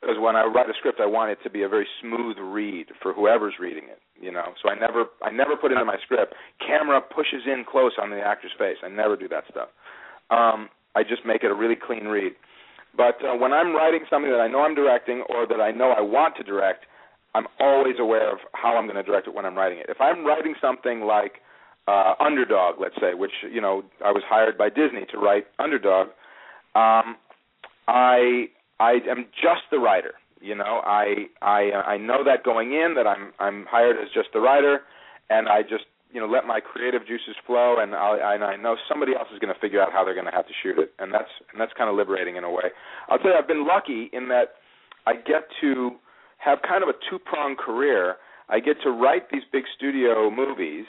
[0.00, 2.86] because when I write a script, I want it to be a very smooth read
[3.02, 4.00] for whoever's reading it.
[4.20, 6.34] You know, so I never I never put into my script
[6.66, 8.76] camera pushes in close on the actor's face.
[8.82, 9.68] I never do that stuff.
[10.30, 12.32] Um, I just make it a really clean read.
[12.96, 15.92] But uh, when I'm writing something that I know I'm directing or that I know
[15.96, 16.84] I want to direct,
[17.34, 19.86] I'm always aware of how I'm going to direct it when I'm writing it.
[19.88, 21.40] If I'm writing something like
[21.86, 26.08] uh, Underdog, let's say, which you know I was hired by Disney to write Underdog,
[26.74, 27.16] um,
[27.90, 28.46] I
[28.78, 30.14] I am just the writer.
[30.40, 34.28] You know, I I I know that going in that I'm I'm hired as just
[34.32, 34.80] the writer,
[35.28, 38.76] and I just you know let my creative juices flow, and I and I know
[38.88, 40.92] somebody else is going to figure out how they're going to have to shoot it,
[40.98, 42.70] and that's and that's kind of liberating in a way.
[43.08, 44.62] I'll tell you, I've been lucky in that
[45.06, 45.98] I get to
[46.38, 48.16] have kind of a two pronged career.
[48.48, 50.86] I get to write these big studio movies,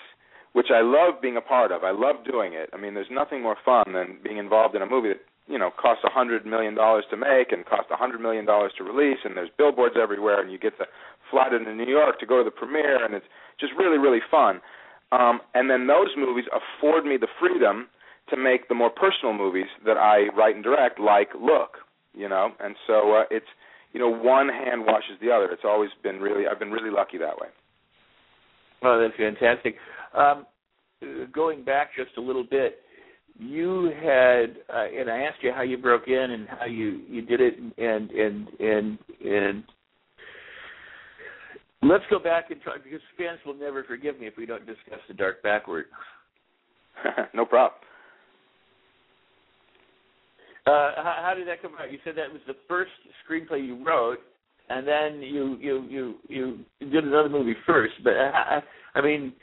[0.54, 1.84] which I love being a part of.
[1.84, 2.70] I love doing it.
[2.74, 5.72] I mean, there's nothing more fun than being involved in a movie that you know
[5.72, 9.20] costs a hundred million dollars to make and costs a hundred million dollars to release
[9.24, 10.86] and there's billboards everywhere and you get to
[11.30, 13.26] fly to New York to go to the premiere and it's
[13.60, 14.62] just really really fun.
[15.12, 17.88] Um, and then those movies afford me the freedom
[18.30, 21.78] to make the more personal movies that I write and direct, like Look,
[22.14, 22.52] you know.
[22.60, 23.46] And so uh, it's
[23.94, 25.52] you know one hand washes the other.
[25.52, 27.48] It's always been really I've been really lucky that way.
[28.84, 29.76] Oh, that's fantastic.
[30.18, 30.46] Um,
[31.32, 32.80] going back just a little bit,
[33.38, 37.22] you had uh, and I asked you how you broke in and how you you
[37.22, 39.64] did it and and and and
[41.84, 45.00] let's go back and talk because fans will never forgive me if we don't discuss
[45.08, 45.86] the dark backward.
[47.34, 47.80] no problem.
[50.68, 51.92] Uh, how, how did that come about?
[51.92, 52.92] You said that was the first
[53.26, 54.20] screenplay you wrote,
[54.70, 56.16] and then you you you
[56.80, 57.94] you did another movie first.
[58.04, 58.62] But I,
[58.94, 59.34] I mean,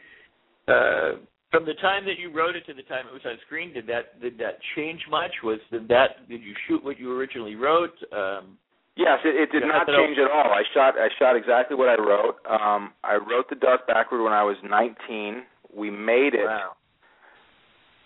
[0.69, 1.13] uh,
[1.51, 3.87] from the time that you wrote it to the time it was on screen, did
[3.87, 5.33] that did that change much?
[5.43, 7.97] Was did that did you shoot what you originally wrote?
[8.13, 8.59] Um,
[8.97, 10.53] yes, it, it did not change at all.
[10.53, 12.37] I shot I shot exactly what I wrote.
[12.49, 15.43] Um, I wrote The Dark Backward when I was 19.
[15.75, 16.73] We made it wow.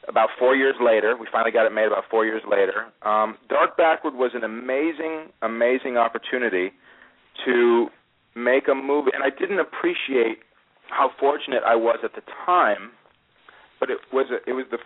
[0.08, 1.16] about four years later.
[1.18, 2.92] We finally got it made about four years later.
[3.02, 6.70] Um, Dark Backward was an amazing, amazing opportunity
[7.44, 7.88] to
[8.36, 10.38] make a movie, and I didn't appreciate
[10.90, 12.92] how fortunate I was at the time
[13.82, 14.78] but it was a, it was the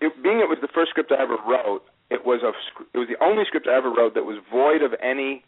[0.00, 1.84] it, being it was the first script I ever wrote.
[2.08, 2.56] It was a
[2.96, 5.44] it was the only script I ever wrote that was void of any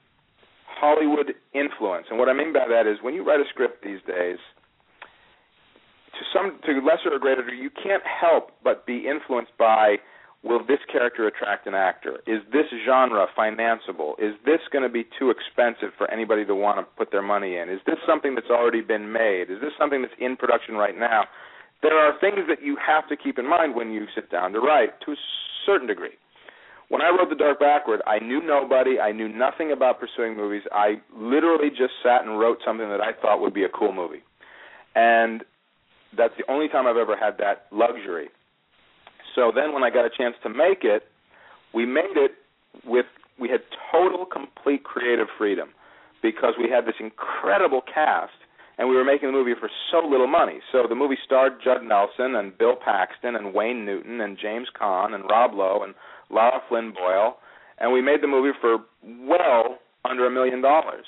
[0.68, 2.12] Hollywood influence.
[2.12, 4.36] And what I mean by that is when you write a script these days,
[6.20, 9.96] to some to lesser or greater degree, you can't help but be influenced by
[10.44, 12.20] will this character attract an actor?
[12.28, 14.20] Is this genre financeable?
[14.20, 17.56] Is this going to be too expensive for anybody to want to put their money
[17.56, 17.72] in?
[17.72, 19.48] Is this something that's already been made?
[19.48, 21.24] Is this something that's in production right now?
[21.82, 24.60] There are things that you have to keep in mind when you sit down to
[24.60, 25.16] write to a
[25.64, 26.16] certain degree.
[26.88, 29.00] When I wrote The Dark Backward, I knew nobody.
[29.00, 30.62] I knew nothing about pursuing movies.
[30.72, 34.22] I literally just sat and wrote something that I thought would be a cool movie.
[34.94, 35.42] And
[36.16, 38.28] that's the only time I've ever had that luxury.
[39.34, 41.02] So then when I got a chance to make it,
[41.74, 42.32] we made it
[42.84, 43.06] with
[43.38, 43.60] we had
[43.92, 45.70] total complete creative freedom
[46.22, 48.32] because we had this incredible cast
[48.78, 50.60] and we were making the movie for so little money.
[50.72, 55.14] So the movie starred Judd Nelson and Bill Paxton and Wayne Newton and James Caan
[55.14, 55.94] and Rob Lowe and
[56.30, 57.36] Lara Flynn Boyle,
[57.78, 61.06] and we made the movie for well under a million dollars.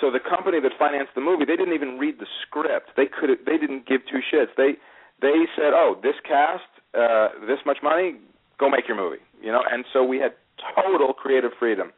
[0.00, 2.90] So the company that financed the movie, they didn't even read the script.
[2.96, 4.54] They could they didn't give two shits.
[4.56, 4.74] They
[5.22, 8.16] they said, "Oh, this cast, uh this much money,
[8.58, 10.34] go make your movie." You know, and so we had
[10.74, 11.92] total creative freedom.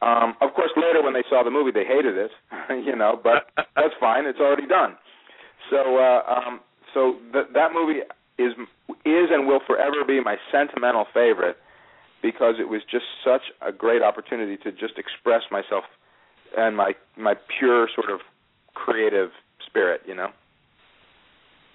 [0.00, 2.30] Um, of course, later when they saw the movie, they hated it,
[2.86, 4.26] you know, but that's fine.
[4.26, 4.96] It's already done.
[5.70, 6.60] So, uh, um,
[6.94, 8.00] so th- that movie
[8.38, 8.52] is
[9.04, 11.56] is and will forever be my sentimental favorite
[12.22, 15.84] because it was just such a great opportunity to just express myself
[16.56, 18.20] and my my pure sort of
[18.74, 19.30] creative
[19.66, 20.28] spirit, you know.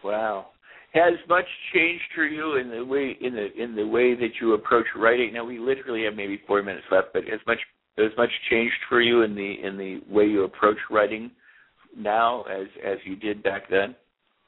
[0.04, 0.48] Wow
[0.94, 4.54] has much changed for you in the way in the in the way that you
[4.54, 5.34] approach writing?
[5.34, 7.60] Now we literally have maybe four minutes left, but has much
[7.98, 11.32] has much changed for you in the in the way you approach writing
[11.96, 13.96] now as as you did back then?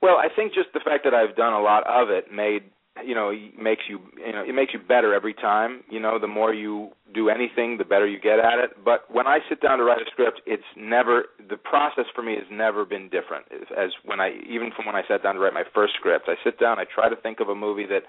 [0.02, 2.64] Well, I think just the fact that I've done a lot of it made
[3.04, 3.32] you know
[3.62, 5.84] makes you you know it makes you better every time.
[5.90, 8.84] You know the more you do anything the better you get at it.
[8.84, 12.36] But when i sit down to write a script it's never the process for me
[12.36, 13.46] has never been different.
[13.78, 16.36] As when i even from when i sat down to write my first script i
[16.44, 18.04] sit down i try to think of a movie that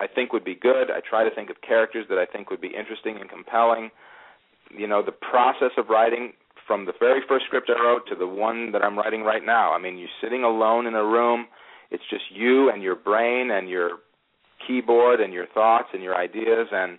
[0.00, 0.90] i think would be good.
[0.90, 3.90] I try to think of characters that i think would be interesting and compelling
[4.70, 6.32] you know the process of writing
[6.66, 9.72] from the very first script i wrote to the one that i'm writing right now.
[9.72, 11.46] I mean you're sitting alone in a room.
[11.90, 13.98] It's just you and your brain and your
[14.66, 16.98] keyboard and your thoughts and your ideas and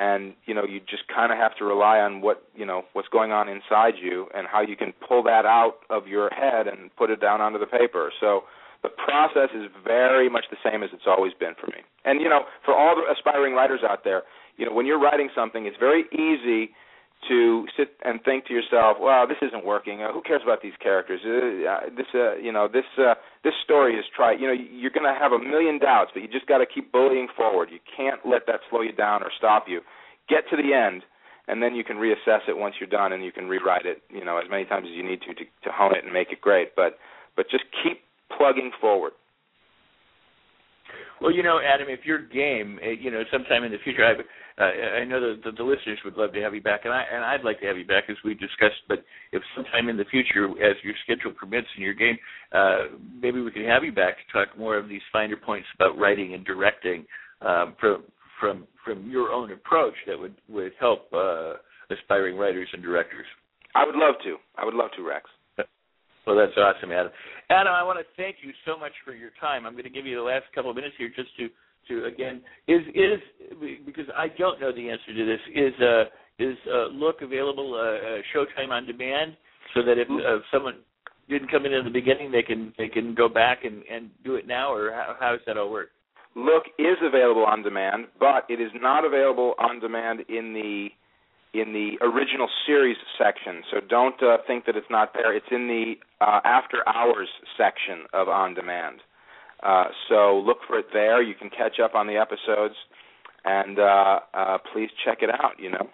[0.00, 3.08] and you know you just kind of have to rely on what you know what's
[3.08, 6.94] going on inside you and how you can pull that out of your head and
[6.96, 8.12] put it down onto the paper.
[8.20, 8.42] So
[8.82, 11.82] the process is very much the same as it's always been for me.
[12.04, 14.22] And you know for all the aspiring writers out there
[14.58, 16.74] you know when you're writing something it's very easy
[17.26, 20.02] to sit and think to yourself, "Well, this isn't working.
[20.02, 21.20] Uh, who cares about these characters?
[21.24, 24.32] Uh, uh, this, uh, you know, this uh, this story is try.
[24.32, 26.92] You know, you're going to have a million doubts, but you just got to keep
[26.92, 27.70] bullying forward.
[27.72, 29.80] You can't let that slow you down or stop you.
[30.28, 31.02] Get to the end,
[31.48, 34.02] and then you can reassess it once you're done, and you can rewrite it.
[34.10, 36.30] You know, as many times as you need to to, to hone it and make
[36.30, 36.76] it great.
[36.76, 36.98] But
[37.36, 38.02] but just keep
[38.36, 39.12] plugging forward.
[41.20, 44.14] Well, you know, Adam, if your game, eh, you know, sometime in the future, I
[44.60, 47.04] uh, I know that the, the listeners would love to have you back, and I
[47.12, 48.82] and I'd like to have you back as we discussed.
[48.88, 52.16] But if sometime in the future, as your schedule permits in your game,
[52.52, 55.98] uh, maybe we can have you back to talk more of these finer points about
[55.98, 57.04] writing and directing
[57.40, 58.04] um, from
[58.40, 61.54] from from your own approach that would would help uh,
[61.90, 63.26] aspiring writers and directors.
[63.74, 64.36] I would love to.
[64.56, 65.28] I would love to, Rex.
[66.28, 67.10] Well, that's awesome, Adam.
[67.48, 69.64] Adam, I want to thank you so much for your time.
[69.64, 71.48] I'm going to give you the last couple of minutes here just to
[71.88, 73.18] to again is is
[73.86, 76.04] because I don't know the answer to this is uh
[76.38, 79.38] is uh, look available uh, uh, Showtime on demand
[79.72, 80.80] so that if uh, someone
[81.30, 84.34] didn't come in in the beginning they can they can go back and and do
[84.34, 85.88] it now or how, how does that all work?
[86.36, 90.88] Look is available on demand, but it is not available on demand in the
[91.54, 93.62] in the original series section.
[93.70, 95.34] So don't uh, think that it's not there.
[95.34, 99.00] It's in the uh, after hours section of on demand.
[99.62, 101.22] Uh, so look for it there.
[101.22, 102.74] You can catch up on the episodes,
[103.44, 105.58] and uh, uh, please check it out.
[105.58, 105.88] You know.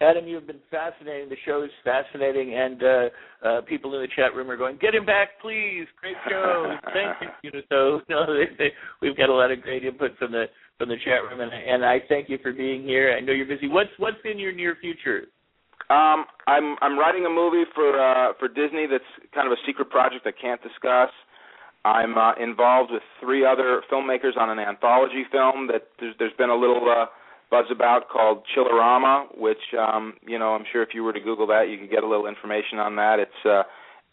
[0.00, 1.30] Adam, you've been fascinating.
[1.30, 4.94] The show is fascinating, and uh, uh, people in the chat room are going, "Get
[4.94, 5.86] him back, please!
[5.98, 10.16] Great show, thank you." so no, they, they, we've got a lot of great input
[10.18, 13.16] from the from the chat room, and, and I thank you for being here.
[13.16, 13.68] I know you're busy.
[13.68, 15.28] What's what's in your near future?
[15.88, 19.88] Um, I'm I'm writing a movie for uh, for Disney that's kind of a secret
[19.88, 21.10] project I can't discuss.
[21.86, 26.50] I'm uh, involved with three other filmmakers on an anthology film that there's, there's been
[26.50, 27.06] a little uh,
[27.50, 31.46] buzz about called Chillerama, which um, you know I'm sure if you were to Google
[31.48, 33.18] that you could get a little information on that.
[33.18, 33.62] It's uh,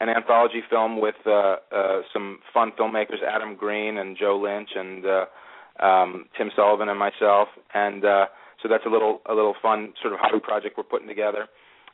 [0.02, 5.06] an anthology film with uh, uh, some fun filmmakers, Adam Green and Joe Lynch and
[5.06, 8.26] uh, um, Tim Sullivan and myself, and uh,
[8.62, 11.48] so that's a little a little fun sort of hobby project we're putting together.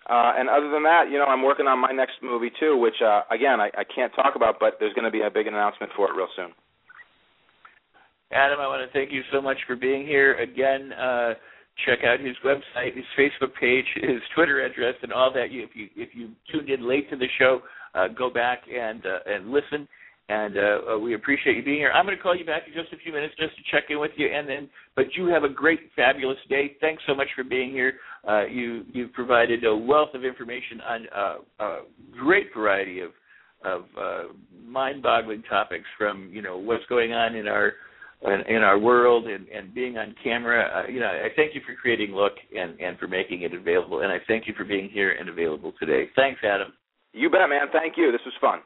[0.10, 3.02] Uh, and other than that, you know, I'm working on my next movie too, which
[3.06, 5.92] uh, again I, I can't talk about, but there's going to be a big announcement
[5.96, 6.52] for it real soon.
[8.32, 10.94] Adam, I want to thank you so much for being here again.
[10.94, 11.34] Uh,
[11.86, 15.48] check out his website, his Facebook page, his Twitter address, and all that.
[15.50, 17.62] If you if you tuned in late to the show,
[17.96, 19.88] uh, go back and uh, and listen
[20.30, 20.62] and uh,
[20.94, 21.92] uh, we appreciate you being here.
[21.92, 24.00] I'm going to call you back in just a few minutes just to check in
[24.00, 24.70] with you, and then.
[24.96, 26.76] But you have a great, fabulous day.
[26.80, 27.94] Thanks so much for being here.
[28.28, 31.78] Uh, you you've provided a wealth of information on uh, a
[32.12, 33.12] great variety of
[33.66, 34.24] of uh,
[34.66, 37.74] mind-boggling topics, from you know what's going on in our
[38.24, 40.84] in, in our world and, and being on camera.
[40.86, 44.02] Uh, you know, I thank you for creating Look and, and for making it available,
[44.02, 46.10] and I thank you for being here and available today.
[46.16, 46.74] Thanks, Adam.
[47.14, 47.68] You bet, man.
[47.72, 48.12] Thank you.
[48.12, 48.60] This was fun.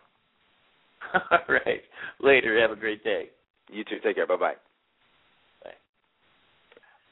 [1.31, 1.81] All right.
[2.19, 2.59] Later.
[2.59, 3.29] Have a great day.
[3.69, 3.97] You too.
[4.03, 4.27] Take care.
[4.27, 4.55] Bye-bye.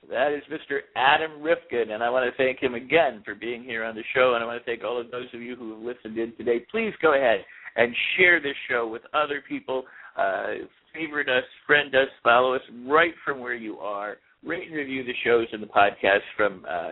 [0.10, 0.80] That is Mr.
[0.96, 4.34] Adam Rifkin, and I want to thank him again for being here on the show.
[4.34, 6.66] And I want to thank all of those of you who have listened in today.
[6.72, 9.84] Please go ahead and share this show with other people.
[10.18, 14.18] Uh, favorite us, friend us, follow us right from where you are.
[14.44, 16.92] Rate and review the shows and the podcast from uh,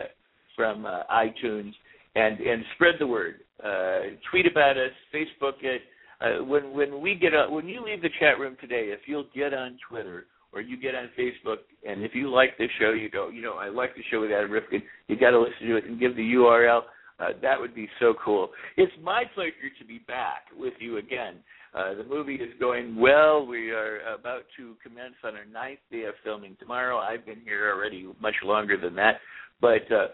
[0.55, 1.73] from uh, iTunes,
[2.15, 3.35] and and spread the word.
[3.63, 5.81] Uh, tweet about us, Facebook it.
[6.21, 9.53] Uh, when when we get when you leave the chat room today, if you'll get
[9.53, 13.29] on Twitter or you get on Facebook, and if you like this show, you go,
[13.29, 14.81] you know, I like the show with Adam Rifkin.
[15.07, 16.81] You got to listen to it and give the URL.
[17.19, 18.49] Uh, that would be so cool.
[18.77, 21.35] It's my pleasure to be back with you again.
[21.73, 23.45] Uh, the movie is going well.
[23.45, 26.97] We are about to commence on our ninth day of filming tomorrow.
[26.97, 29.17] I've been here already much longer than that,
[29.61, 30.07] but uh,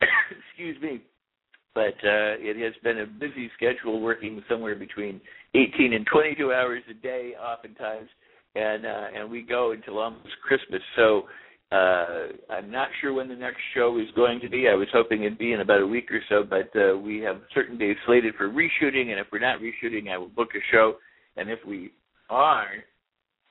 [0.48, 1.02] excuse me.
[1.74, 5.22] But uh, it has been a busy schedule, working somewhere between
[5.54, 8.08] 18 and 22 hours a day, oftentimes,
[8.54, 10.82] and uh, and we go until almost Christmas.
[10.96, 11.22] So
[11.72, 14.68] uh, I'm not sure when the next show is going to be.
[14.68, 17.36] I was hoping it'd be in about a week or so, but uh, we have
[17.54, 20.96] certain days slated for reshooting, and if we're not reshooting, I will book a show.
[21.36, 21.92] And if we
[22.28, 22.84] aren't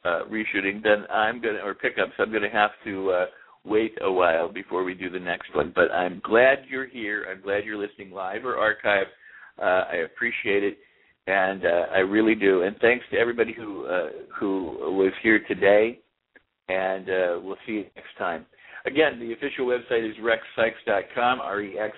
[0.05, 2.11] uh, reshooting, then I'm gonna or pickups.
[2.19, 3.25] I'm gonna have to uh,
[3.65, 5.71] wait a while before we do the next one.
[5.73, 7.25] But I'm glad you're here.
[7.31, 9.05] I'm glad you're listening live or archived.
[9.59, 10.77] Uh, I appreciate it,
[11.25, 12.61] and uh, I really do.
[12.61, 14.09] And thanks to everybody who uh,
[14.39, 16.01] who was here today
[16.71, 18.45] and uh, we'll see you next time.
[18.85, 21.91] Again, the official website is rexsikes.com, R-E-X-S-I-K-E-S.com.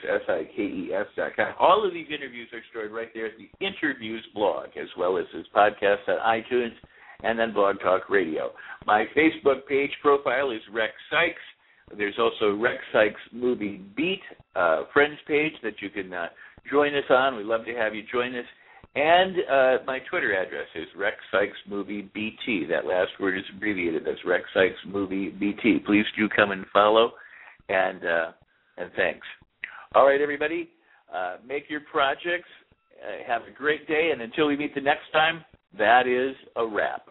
[1.60, 5.26] All of these interviews are stored right there at the interviews blog, as well as
[5.34, 6.74] his podcast on iTunes
[7.24, 8.52] and then Blog Talk Radio.
[8.86, 11.42] My Facebook page profile is Rex Sikes.
[11.98, 14.22] There's also Rex Sikes Movie Beat
[14.56, 16.28] uh, friends page that you can uh,
[16.70, 17.38] join us on.
[17.38, 18.46] We'd love to have you join us.
[18.96, 22.68] And uh, my Twitter address is Rex Sikes Movie BT.
[22.70, 24.04] That last word is abbreviated.
[24.06, 25.80] That's Rex Sikes Movie BT.
[25.86, 27.12] Please do come and follow,
[27.70, 28.32] and uh,
[28.78, 29.26] and thanks.
[29.96, 30.70] All right, everybody,
[31.14, 32.50] uh, make your projects.
[33.04, 35.44] Uh, have a great day, and until we meet the next time,
[35.78, 37.08] that is a wrap.